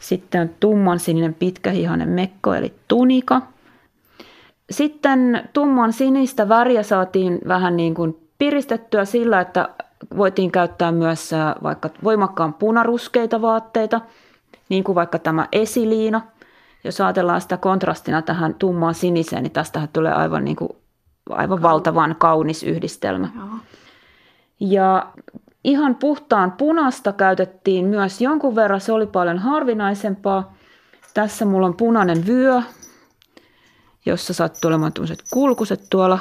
[0.00, 3.42] Sitten on tumman sininen pitkähihainen mekko eli tunika.
[4.70, 9.68] Sitten tumman sinistä väriä saatiin vähän niin kuin piristettyä sillä, että
[10.16, 11.30] voitiin käyttää myös
[11.62, 14.00] vaikka voimakkaan punaruskeita vaatteita–
[14.68, 16.22] niin kuin vaikka tämä esiliina.
[16.84, 20.70] Jos ajatellaan sitä kontrastina tähän tummaan siniseen, niin tästähän tulee aivan, niin kuin,
[21.30, 23.28] aivan valtavan kaunis yhdistelmä.
[24.60, 25.06] Ja
[25.64, 30.54] ihan puhtaan punasta käytettiin myös jonkun verran, se oli paljon harvinaisempaa.
[31.14, 32.62] Tässä mulla on punainen vyö,
[34.06, 34.92] jossa sattuu olemaan
[35.32, 36.18] kulkuset tuolla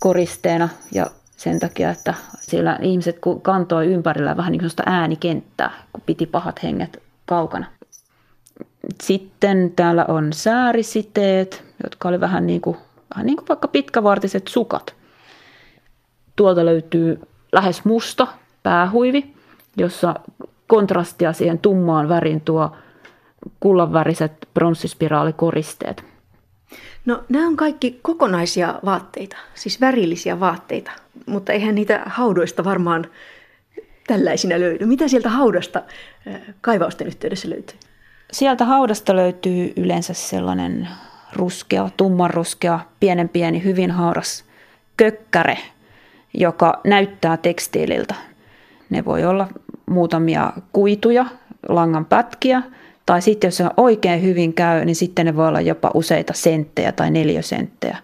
[0.00, 2.14] koristeena ja sen takia, että
[2.50, 7.66] siellä ihmiset kantoi ympärillä vähän niin kuin äänikenttää, kun piti pahat henget kaukana.
[9.02, 12.76] Sitten täällä on säärisiteet, jotka oli vähän niin kuin,
[13.14, 14.94] vähän niin kuin vaikka pitkävartiset sukat.
[16.36, 17.20] Tuolta löytyy
[17.52, 18.26] lähes musta
[18.62, 19.34] päähuivi,
[19.76, 20.14] jossa
[20.66, 22.72] kontrastia siihen tummaan värin tuo
[23.60, 26.04] kullanväriset pronssispiraalikoristeet.
[27.06, 30.90] No nämä on kaikki kokonaisia vaatteita, siis värillisiä vaatteita,
[31.26, 33.06] mutta eihän niitä haudoista varmaan
[34.06, 34.86] tällaisina löydy.
[34.86, 35.82] Mitä sieltä haudasta
[36.60, 37.78] kaivausten yhteydessä löytyy?
[38.32, 40.88] Sieltä haudasta löytyy yleensä sellainen
[41.32, 44.44] ruskea, tummanruskea, pienen pieni, hyvin hauras
[44.96, 45.58] kökkäre,
[46.34, 48.14] joka näyttää tekstiililtä.
[48.90, 49.48] Ne voi olla
[49.86, 51.26] muutamia kuituja,
[51.68, 52.62] langan pätkiä,
[53.10, 56.92] tai sitten jos se oikein hyvin käy, niin sitten ne voi olla jopa useita senttejä
[56.92, 57.98] tai neljösenttejä.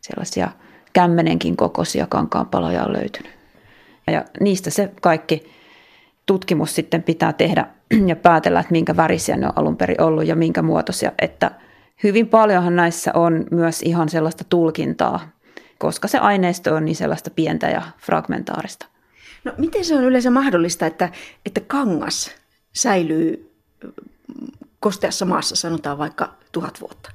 [0.00, 0.50] Sellaisia
[0.92, 3.32] kämmenenkin kokoisia kankaanpaloja on löytynyt.
[4.06, 5.52] Ja niistä se kaikki
[6.26, 7.66] tutkimus sitten pitää tehdä
[8.10, 11.12] ja päätellä, että minkä värisiä ne on alun perin ollut ja minkä muotoisia.
[11.22, 11.50] Että
[12.02, 15.28] hyvin paljonhan näissä on myös ihan sellaista tulkintaa,
[15.78, 18.86] koska se aineisto on niin sellaista pientä ja fragmentaarista.
[19.44, 21.08] No miten se on yleensä mahdollista, että,
[21.46, 22.30] että kangas
[22.72, 23.51] säilyy
[24.80, 27.10] kosteassa maassa, sanotaan vaikka tuhat vuotta?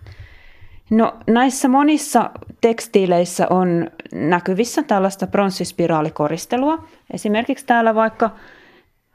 [0.89, 2.30] No näissä monissa
[2.62, 6.88] tekstiileissä on näkyvissä tällaista pronssispiraalikoristelua.
[7.13, 8.30] Esimerkiksi täällä vaikka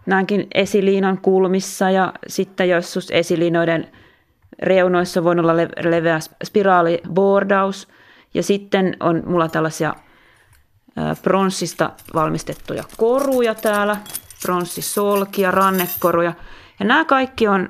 [0.06, 3.88] näinkin esiliinan kulmissa ja sitten joskus esiliinoiden
[4.58, 7.88] reunoissa voi olla leveä spiraalibordaus.
[8.34, 9.94] Ja sitten on mulla tällaisia
[11.22, 13.96] pronssista valmistettuja koruja täällä,
[14.42, 16.32] pronssisolkia, rannekoruja.
[16.82, 17.68] Ja nämä kaikki on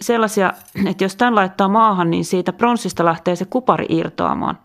[0.00, 0.52] sellaisia,
[0.86, 4.58] että jos tämän laittaa maahan, niin siitä pronssista lähtee se kupari irtoamaan.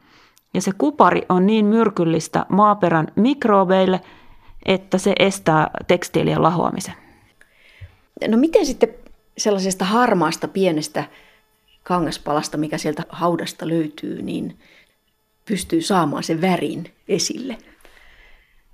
[0.54, 4.02] Ja se kupari on niin myrkyllistä maaperän mikrobeille,
[4.66, 6.94] että se estää tekstiilien lahoamisen.
[8.28, 8.90] No miten sitten
[9.38, 11.04] sellaisesta harmaasta pienestä
[11.84, 14.60] kangaspalasta, mikä sieltä haudasta löytyy, niin
[15.46, 17.58] pystyy saamaan sen värin esille?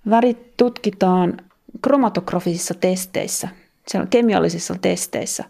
[0.10, 1.38] Värit tutkitaan
[1.82, 3.47] kromatografisissa testeissä,
[3.89, 5.43] siellä kemiallisissa testeissä.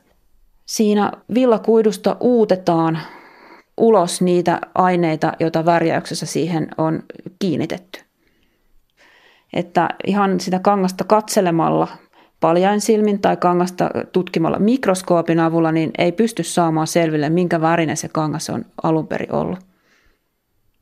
[0.65, 2.99] Siinä villakuidusta uutetaan
[3.77, 7.03] ulos niitä aineita, joita värjäyksessä siihen on
[7.39, 7.99] kiinnitetty.
[9.53, 11.87] Että ihan sitä kangasta katselemalla
[12.39, 18.07] paljain silmin tai kangasta tutkimalla mikroskoopin avulla, niin ei pysty saamaan selville, minkä värinen se
[18.07, 19.59] kangas on alun perin ollut.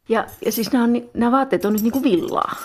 [0.10, 2.56] Ja, ja siis nämä, on, nämä vaatteet on nyt niin kuin villaa?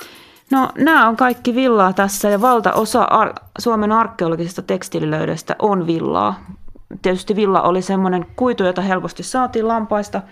[0.52, 6.44] No nämä on kaikki villaa tässä ja valtaosa ar- Suomen arkeologisista tekstiililöydöistä on villaa.
[7.02, 10.22] Tietysti villa oli semmoinen kuitu, jota helposti saatiin lampaista,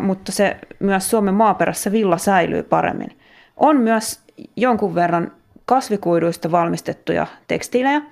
[0.00, 3.18] mutta se myös Suomen maaperässä villa säilyy paremmin.
[3.56, 4.20] On myös
[4.56, 5.32] jonkun verran
[5.64, 8.02] kasvikuiduista valmistettuja tekstiilejä,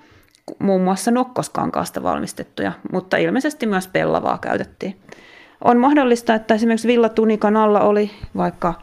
[0.58, 4.96] muun muassa nokkoskankaasta valmistettuja, mutta ilmeisesti myös pellavaa käytettiin.
[5.64, 8.74] On mahdollista, että esimerkiksi villatunikan alla oli vaikka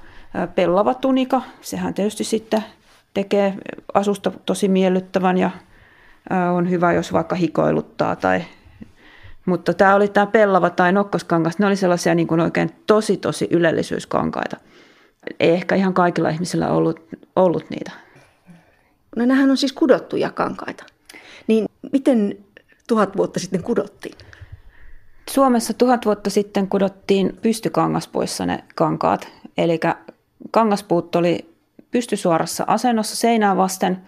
[0.56, 1.42] pellava tunika.
[1.62, 2.64] Sehän tietysti sitten
[3.14, 3.54] tekee
[3.94, 5.52] asusta tosi miellyttävän ja
[6.54, 8.16] on hyvä, jos vaikka hikoiluttaa.
[8.16, 8.42] Tai...
[9.46, 13.48] Mutta tämä oli tämä pellava tai nokkoskangas, ne oli sellaisia niin kuin oikein tosi tosi
[13.52, 14.58] ylellisyyskankaita.
[15.40, 17.00] Ei ehkä ihan kaikilla ihmisillä ollut,
[17.36, 17.92] ollut niitä.
[19.16, 20.84] No nämähän on siis kudottuja kankaita.
[21.48, 22.38] Niin miten
[22.88, 24.18] tuhat vuotta sitten kudottiin?
[25.30, 29.28] Suomessa tuhat vuotta sitten kudottiin pystykangaspuissa ne kankaat.
[29.58, 29.80] Eli
[30.52, 31.52] kangaspuut oli
[31.92, 34.02] pystysuorassa asennossa seinää vasten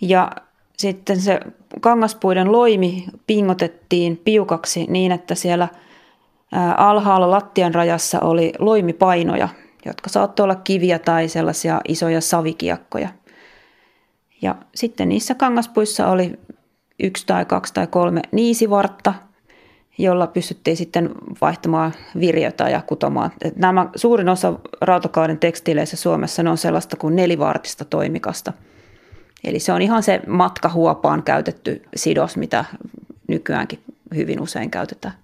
[0.00, 0.30] ja
[0.78, 1.40] sitten se
[1.80, 5.68] kangaspuiden loimi pingotettiin piukaksi niin, että siellä
[6.76, 9.48] alhaalla lattian rajassa oli loimipainoja,
[9.86, 13.08] jotka saattoi olla kiviä tai sellaisia isoja savikiekkoja.
[14.42, 16.38] Ja sitten niissä kangaspuissa oli
[17.02, 19.14] yksi tai kaksi tai kolme niisivartta,
[20.02, 21.10] jolla pystyttiin sitten
[21.40, 23.30] vaihtamaan virjota ja kutomaan.
[23.44, 28.52] Et nämä suurin osa rautakauden tekstiileissä Suomessa ne on sellaista kuin nelivartista toimikasta.
[29.44, 32.64] Eli se on ihan se matkahuopaan käytetty sidos, mitä
[33.28, 33.78] nykyäänkin
[34.14, 35.14] hyvin usein käytetään.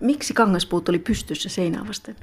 [0.00, 2.16] Miksi kangaspuut oli pystyssä seinää vasten?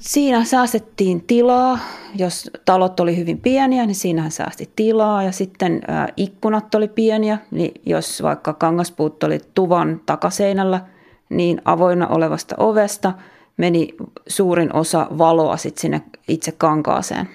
[0.00, 1.78] Siinä säästettiin tilaa.
[2.14, 5.22] Jos talot oli hyvin pieniä, niin siinähän säästi tilaa.
[5.22, 5.80] Ja sitten
[6.16, 7.38] ikkunat oli pieniä.
[7.50, 10.80] Niin jos vaikka kangaspuut oli tuvan takaseinällä,
[11.28, 13.12] niin avoinna olevasta ovesta
[13.56, 13.94] meni
[14.28, 17.28] suurin osa valoa sit sinne itse kankaaseen.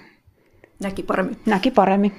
[0.82, 1.36] Näki paremmin.
[1.46, 2.12] Näki paremmin.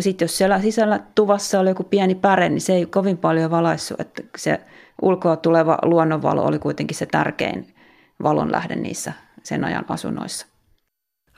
[0.00, 4.00] Sitten jos siellä sisällä tuvassa oli joku pieni päre, niin se ei kovin paljon valaissut,
[4.00, 4.60] että se
[5.02, 7.74] ulkoa tuleva luonnonvalo oli kuitenkin se tärkein
[8.22, 9.12] valonlähde niissä
[9.42, 10.46] sen ajan asunnoissa.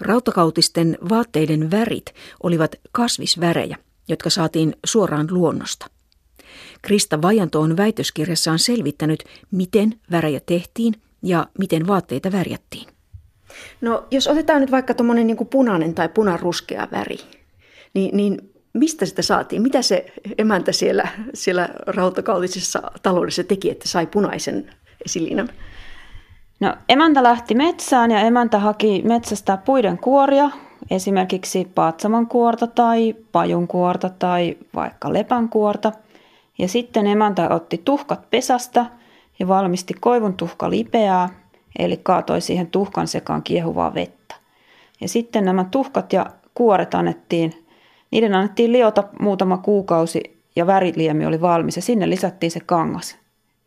[0.01, 3.77] Rautakautisten vaatteiden värit olivat kasvisvärejä,
[4.09, 5.87] jotka saatiin suoraan luonnosta.
[6.83, 12.89] Krista Vajanto on väitöskirjassaan selvittänyt, miten värejä tehtiin ja miten vaatteita värjättiin.
[13.81, 17.19] No jos otetaan nyt vaikka tuommoinen niin punainen tai punaruskea väri,
[17.95, 19.63] niin, niin mistä sitä saatiin?
[19.63, 24.71] Mitä se emäntä siellä, siellä rautakautisessa taloudessa teki, että sai punaisen
[25.05, 25.49] esiliinan?
[26.61, 30.51] No, emäntä lähti metsään ja emäntä haki metsästä puiden kuoria,
[30.91, 35.93] esimerkiksi paatsaman kuorta tai pajun kuorta tai vaikka lepän kuorta.
[36.59, 38.87] Ja sitten emäntä otti tuhkat pesästä
[39.39, 41.29] ja valmisti koivun tuhka lipeää,
[41.79, 44.35] eli kaatoi siihen tuhkan sekaan kiehuvaa vettä.
[45.01, 47.67] Ja sitten nämä tuhkat ja kuoret annettiin,
[48.11, 53.17] niiden annettiin liota muutama kuukausi ja väriliemi oli valmis ja sinne lisättiin se kangas.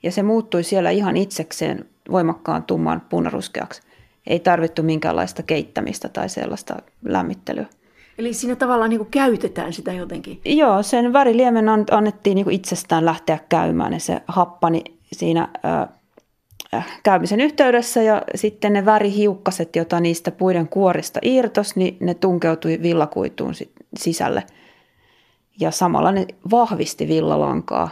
[0.04, 3.82] Ja se muuttui siellä ihan itsekseen voimakkaan tumman punaruskeaksi.
[4.28, 6.76] Ei tarvittu minkäänlaista keittämistä tai sellaista
[7.06, 7.66] lämmittelyä.
[8.18, 10.41] Eli siinä tavallaan niin kuin käytetään sitä jotenkin?
[10.45, 15.88] Joo, sen väriliemen annettiin niin kuin itsestään lähteä käymään ja se happani siinä äh,
[17.03, 23.53] käymisen yhteydessä ja sitten ne värihiukkaset, joita niistä puiden kuorista irtos, niin ne tunkeutui villakuituun
[23.97, 24.43] sisälle.
[25.59, 27.89] Ja samalla ne vahvisti villalankaa.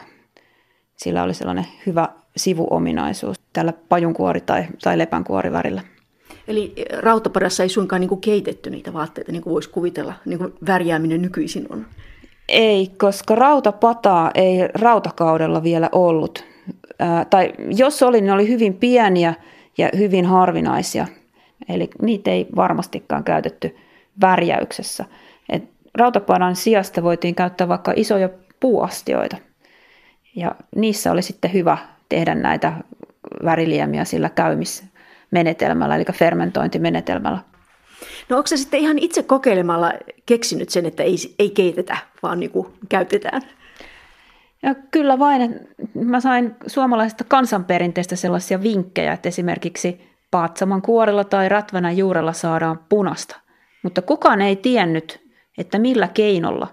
[0.96, 5.82] Sillä oli sellainen hyvä sivuominaisuus tällä pajunkuori- tai, tai lepänkuorivärillä.
[6.48, 10.54] Eli rautapadassa ei suinkaan niin kuin keitetty niitä vaatteita, niin kuin voisi kuvitella, niin kuin
[10.68, 11.86] värjääminen nykyisin on?
[12.50, 16.44] Ei, koska rautapataa ei rautakaudella vielä ollut.
[17.00, 19.34] Ää, tai jos oli, ne oli hyvin pieniä
[19.78, 21.08] ja hyvin harvinaisia.
[21.70, 23.76] Eli niitä ei varmastikaan käytetty
[24.22, 25.06] värjäyksessä.
[25.50, 25.64] Et
[25.98, 28.30] rautapadan sijasta voitiin käyttää vaikka isoja
[28.60, 29.38] puuastioita.
[30.36, 31.78] Ja niissä oli sitten hyvä
[32.10, 32.74] tehdä näitä
[33.46, 34.30] väriliemiä sillä
[35.36, 37.40] käymismenetelmällä, eli fermentointimenetelmällä.
[38.30, 39.94] No onko se sitten ihan itse kokeilemalla
[40.26, 43.42] keksinyt sen, että ei, ei keitetä, vaan niin kuin käytetään?
[44.64, 45.60] Ja kyllä vain.
[45.94, 53.40] Mä sain suomalaisesta kansanperinteestä sellaisia vinkkejä, että esimerkiksi paatsaman kuorella tai ratvana juurella saadaan punasta.
[53.84, 55.20] Mutta kukaan ei tiennyt,
[55.58, 56.68] että millä keinolla.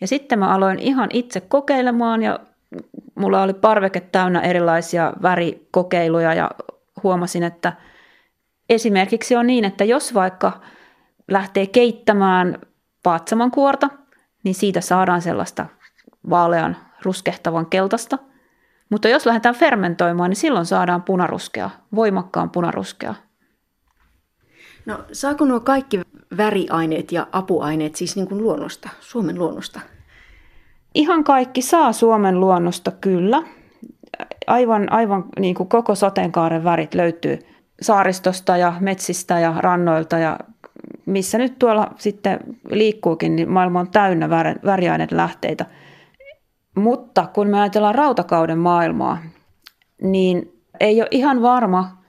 [0.00, 2.40] Ja sitten mä aloin ihan itse kokeilemaan ja
[3.14, 6.50] mulla oli parveke täynnä erilaisia värikokeiluja ja
[7.02, 7.72] huomasin, että
[8.70, 10.60] esimerkiksi on niin, että jos vaikka
[11.28, 12.58] lähtee keittämään
[13.02, 13.90] paatsaman kuorta,
[14.44, 15.66] niin siitä saadaan sellaista
[16.30, 18.18] vaalean ruskehtavan keltaista.
[18.90, 23.14] Mutta jos lähdetään fermentoimaan, niin silloin saadaan punaruskea, voimakkaan punaruskea.
[24.86, 26.00] No saako nuo kaikki
[26.36, 29.80] väriaineet ja apuaineet siis niin kuin luonnosta, Suomen luonnosta?
[30.94, 33.42] Ihan kaikki saa Suomen luonnosta kyllä.
[34.46, 37.38] Aivan, aivan niin kuin koko sateenkaaren värit löytyy
[37.82, 40.38] saaristosta ja metsistä ja rannoilta ja
[41.06, 44.30] missä nyt tuolla sitten liikkuukin, niin maailma on täynnä
[44.64, 45.66] väriaineiden lähteitä.
[46.76, 49.18] Mutta kun me ajatellaan rautakauden maailmaa,
[50.02, 52.02] niin ei ole ihan varma,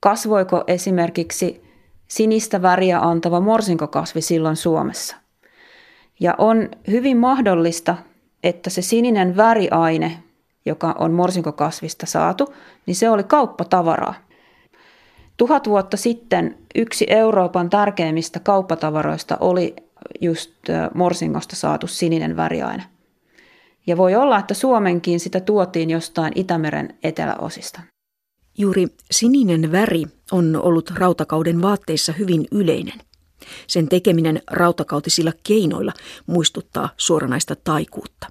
[0.00, 1.68] kasvoiko esimerkiksi
[2.08, 5.16] sinistä väriä antava morsinkokasvi silloin Suomessa.
[6.20, 7.96] Ja on hyvin mahdollista,
[8.42, 10.22] että se sininen väriaine,
[10.66, 12.54] joka on morsinkokasvista saatu,
[12.86, 14.14] niin se oli kauppatavaraa.
[15.38, 19.76] Tuhat vuotta sitten yksi Euroopan tärkeimmistä kauppatavaroista oli
[20.20, 20.52] just
[20.94, 22.84] morsingosta saatu sininen väriaine.
[23.86, 27.80] Ja voi olla, että Suomenkin sitä tuotiin jostain Itämeren eteläosista.
[28.58, 33.00] Juuri sininen väri on ollut rautakauden vaatteissa hyvin yleinen.
[33.66, 35.92] Sen tekeminen rautakautisilla keinoilla
[36.26, 38.26] muistuttaa suoranaista taikuutta.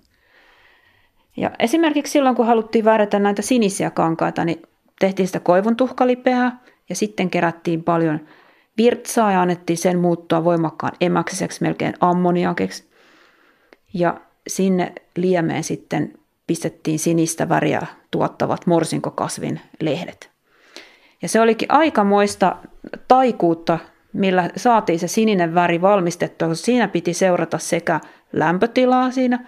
[1.37, 4.61] Ja esimerkiksi silloin, kun haluttiin värjätä näitä sinisiä kankaita, niin
[4.99, 8.19] tehtiin sitä koivun tuhkalipeää ja sitten kerättiin paljon
[8.77, 12.89] virtsaa ja annettiin sen muuttua voimakkaan emäksiseksi, melkein ammoniakeksi.
[13.93, 16.13] Ja sinne liemeen sitten
[16.47, 17.81] pistettiin sinistä väriä
[18.11, 20.29] tuottavat morsinkokasvin lehdet.
[21.21, 22.55] Ja se olikin aikamoista
[23.07, 23.79] taikuutta
[24.13, 27.99] millä saatiin se sininen väri valmistettua, koska siinä piti seurata sekä
[28.33, 29.45] lämpötilaa siinä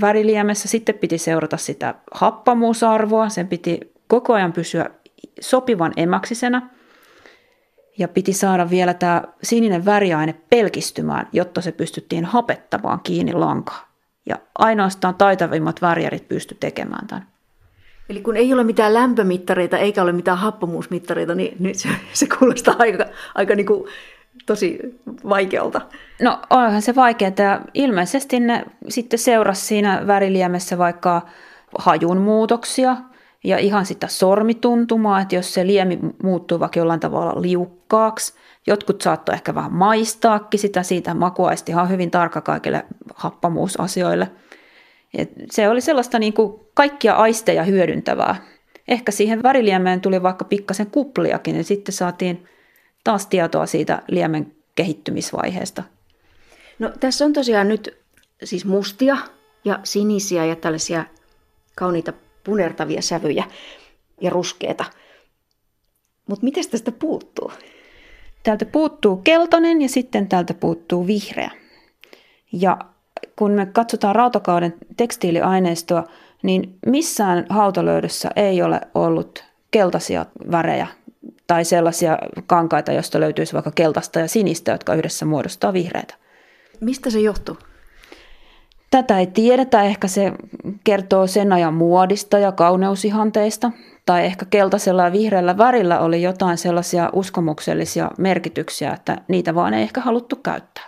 [0.00, 4.90] väriliemessä, sitten piti seurata sitä happamuusarvoa, sen piti koko ajan pysyä
[5.40, 6.70] sopivan emäksisena
[7.98, 13.88] ja piti saada vielä tämä sininen väriaine pelkistymään, jotta se pystyttiin hapettamaan kiinni lankaa.
[14.26, 17.26] Ja ainoastaan taitavimmat värjärit pysty tekemään tämän.
[18.08, 22.74] Eli kun ei ole mitään lämpömittareita eikä ole mitään happomuusmittareita, niin nyt se, se kuulostaa
[22.78, 23.04] aika,
[23.34, 23.88] aika niin kuin
[24.46, 24.78] tosi
[25.28, 25.80] vaikealta.
[26.22, 27.60] No onhan se vaikeaa.
[27.74, 31.22] Ilmeisesti ne sitten seurasi siinä väriliemessä vaikka
[31.78, 32.96] hajun muutoksia
[33.44, 38.34] ja ihan sitä sormituntumaa, että jos se liemi muuttuu vaikka jollain tavalla liukkaaksi,
[38.66, 42.84] jotkut saattoi ehkä vähän maistaakin sitä, siitä makuaisti ihan hyvin tarkka kaikille
[43.14, 44.30] happamuusasioille–
[45.14, 48.36] et se oli sellaista niin kuin kaikkia aisteja hyödyntävää.
[48.88, 52.48] Ehkä siihen väriliemeen tuli vaikka pikkasen kupliakin, ja sitten saatiin
[53.04, 55.82] taas tietoa siitä liemen kehittymisvaiheesta.
[56.78, 57.96] No tässä on tosiaan nyt
[58.44, 59.16] siis mustia
[59.64, 61.04] ja sinisiä ja tällaisia
[61.76, 62.12] kauniita
[62.44, 63.44] punertavia sävyjä
[64.20, 64.84] ja ruskeita.
[66.28, 67.52] Mutta miten tästä puuttuu?
[68.42, 71.50] Täältä puuttuu keltainen ja sitten täältä puuttuu vihreä.
[72.52, 72.78] Ja
[73.36, 76.04] kun me katsotaan rautakauden tekstiiliaineistoa,
[76.42, 80.86] niin missään hautalöydössä ei ole ollut keltaisia värejä
[81.46, 86.14] tai sellaisia kankaita, joista löytyisi vaikka keltaista ja sinistä, jotka yhdessä muodostaa vihreitä.
[86.80, 87.56] Mistä se johtuu?
[88.94, 89.82] Tätä ei tiedetä.
[89.82, 90.32] Ehkä se
[90.84, 93.70] kertoo sen ajan muodista ja kauneusihanteista.
[94.06, 99.82] Tai ehkä keltaisella ja vihreällä värillä oli jotain sellaisia uskomuksellisia merkityksiä, että niitä vaan ei
[99.82, 100.84] ehkä haluttu käyttää.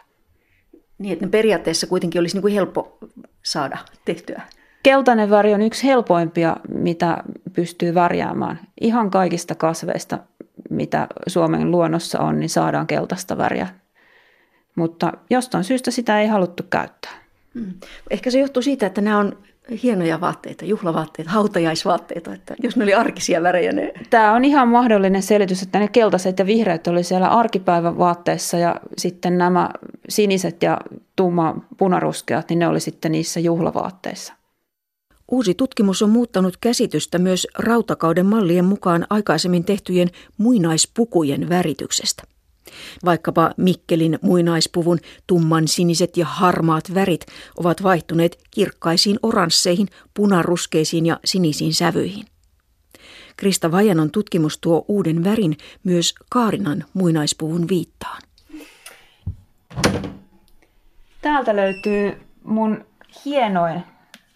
[0.98, 2.98] Niin, että ne periaatteessa kuitenkin olisi niin kuin helppo
[3.42, 4.42] saada tehtyä.
[4.82, 8.60] Keltainen väri on yksi helpoimpia, mitä pystyy värjäämään.
[8.80, 10.18] Ihan kaikista kasveista,
[10.70, 13.68] mitä Suomen luonnossa on, niin saadaan keltaista väriä.
[14.76, 17.25] Mutta jostain syystä sitä ei haluttu käyttää.
[17.58, 17.72] Hmm.
[18.10, 19.38] Ehkä se johtuu siitä, että nämä on
[19.82, 23.92] hienoja vaatteita, juhlavaatteita, hautajaisvaatteita, että jos ne oli arkisia värejä ne...
[24.10, 28.76] Tämä on ihan mahdollinen selitys, että ne keltaiset ja vihreät oli siellä arkipäivän vaatteissa ja
[28.98, 29.70] sitten nämä
[30.08, 30.78] siniset ja
[31.16, 34.32] tumma punaruskeat, niin ne oli sitten niissä juhlavaatteissa.
[35.30, 42.22] Uusi tutkimus on muuttanut käsitystä myös rautakauden mallien mukaan aikaisemmin tehtyjen muinaispukujen värityksestä.
[43.04, 47.26] Vaikkapa Mikkelin muinaispuvun tumman siniset ja harmaat värit
[47.56, 52.26] ovat vaihtuneet kirkkaisiin oransseihin, punaruskeisiin ja sinisiin sävyihin.
[53.36, 58.22] Krista Vajanon tutkimus tuo uuden värin myös Kaarinan muinaispuvun viittaan.
[61.22, 62.12] Täältä löytyy
[62.44, 62.84] mun
[63.24, 63.82] hienoin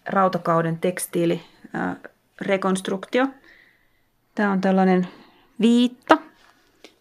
[0.05, 1.41] rautakauden tekstiili
[2.41, 3.27] rekonstruktio.
[4.35, 5.07] Tämä on tällainen
[5.61, 6.17] viitta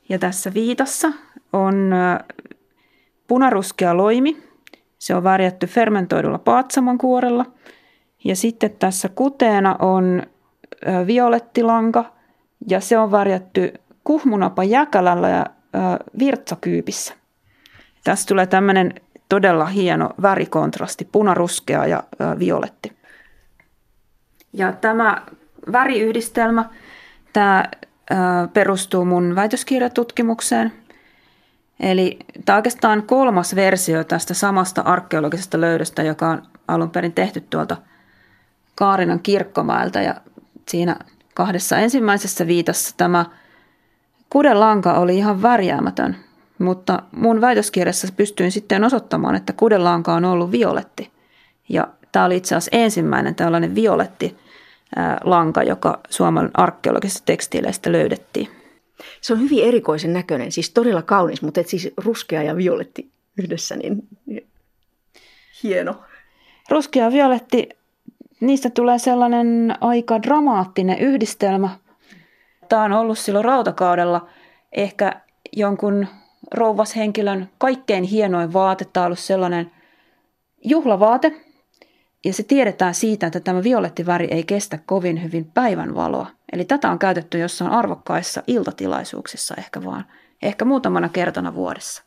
[0.09, 1.13] ja tässä viitassa
[1.53, 1.91] on
[3.29, 4.43] punaruskea loimi.
[4.99, 7.47] Se on värjätty fermentoidulla paatsamon kuorella.
[8.25, 10.23] Ja sitten tässä kuteena on
[11.07, 12.13] violettilanka
[12.69, 13.75] ja se on värjätty
[14.05, 15.47] kuhmunapa jäkälällä ja
[16.19, 17.15] virtsakyypissä.
[18.05, 18.95] Tässä tulee tämmöinen
[19.29, 22.05] todella hieno värikontrasti, punaruskea ja
[22.39, 22.93] violetti.
[24.53, 25.23] Ja tämä
[25.73, 26.65] väriyhdistelmä,
[27.33, 27.65] tämä
[28.53, 30.73] perustuu mun väitöskirjatutkimukseen.
[31.81, 37.41] Eli tämä on oikeastaan kolmas versio tästä samasta arkeologisesta löydöstä, joka on alun perin tehty
[37.41, 37.77] tuolta
[38.75, 40.03] Kaarinan kirkkomäeltä.
[40.03, 40.15] Ja
[40.69, 40.97] siinä
[41.35, 43.27] kahdessa ensimmäisessä viitassa tämä
[44.31, 46.17] kudelanka oli ihan värjäämätön,
[46.59, 51.11] mutta mun väitöskirjassa pystyin sitten osoittamaan, että kudelanka on ollut violetti.
[51.69, 54.37] Ja tämä oli itse asiassa ensimmäinen tällainen violetti
[55.25, 58.60] lanka, joka Suomen arkeologisista tekstiileistä löydettiin.
[59.21, 63.77] Se on hyvin erikoisen näköinen, siis todella kaunis, mutta et siis ruskea ja violetti yhdessä,
[63.77, 64.09] niin,
[65.63, 66.03] hieno.
[66.71, 67.69] Ruskea ja violetti,
[68.41, 71.79] niistä tulee sellainen aika dramaattinen yhdistelmä.
[72.69, 74.29] Tämä on ollut silloin rautakaudella
[74.73, 75.21] ehkä
[75.53, 76.07] jonkun
[76.55, 78.85] rouvashenkilön kaikkein hienoin vaate.
[78.85, 79.71] Tämä on ollut sellainen
[80.65, 81.33] juhlavaate,
[82.25, 86.27] ja se tiedetään siitä, että tämä violettiväri ei kestä kovin hyvin päivänvaloa.
[86.53, 90.05] Eli tätä on käytetty jossain arvokkaissa iltatilaisuuksissa ehkä vaan,
[90.43, 92.03] ehkä muutamana kertana vuodessa.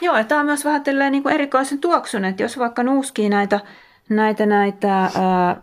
[0.00, 3.60] Joo, ja tämä on myös vähän niin kuin erikoisen tuoksun, että jos vaikka nuuskii näitä,
[4.08, 5.62] näitä, näitä ää,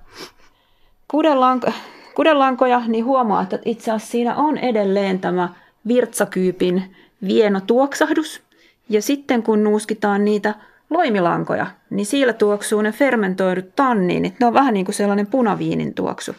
[1.07, 1.72] kudelanko,
[2.16, 5.49] kudelankoja, niin huomaa, että itse asiassa siinä on edelleen tämä
[5.88, 6.95] virtsakyypin
[7.28, 8.41] vieno tuoksahdus.
[8.89, 10.55] Ja sitten kun nuuskitaan niitä
[10.89, 14.39] loimilankoja, niin siellä tuoksuu ne fermentoidut tanniinit.
[14.39, 16.36] Ne on vähän niin kuin sellainen punaviinin tuoksu.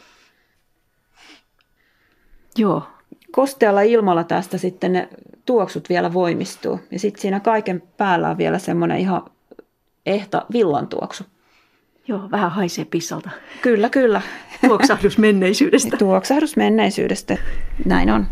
[2.59, 2.83] Joo.
[3.33, 5.09] Kostealla ilmalla tästä sitten ne
[5.47, 6.81] tuoksut vielä voimistuu.
[6.91, 9.23] Ja sitten siinä kaiken päällä on vielä semmoinen ihan
[10.07, 11.25] ehta villan tuoksu.
[12.09, 13.31] Joo, vähän haisee pissalta.
[13.63, 14.21] Kyllä, kyllä.
[14.67, 15.97] Tuoksahdus menneisyydestä.
[15.97, 17.37] Tuoksahdus menneisyydestä,
[17.85, 18.27] näin on.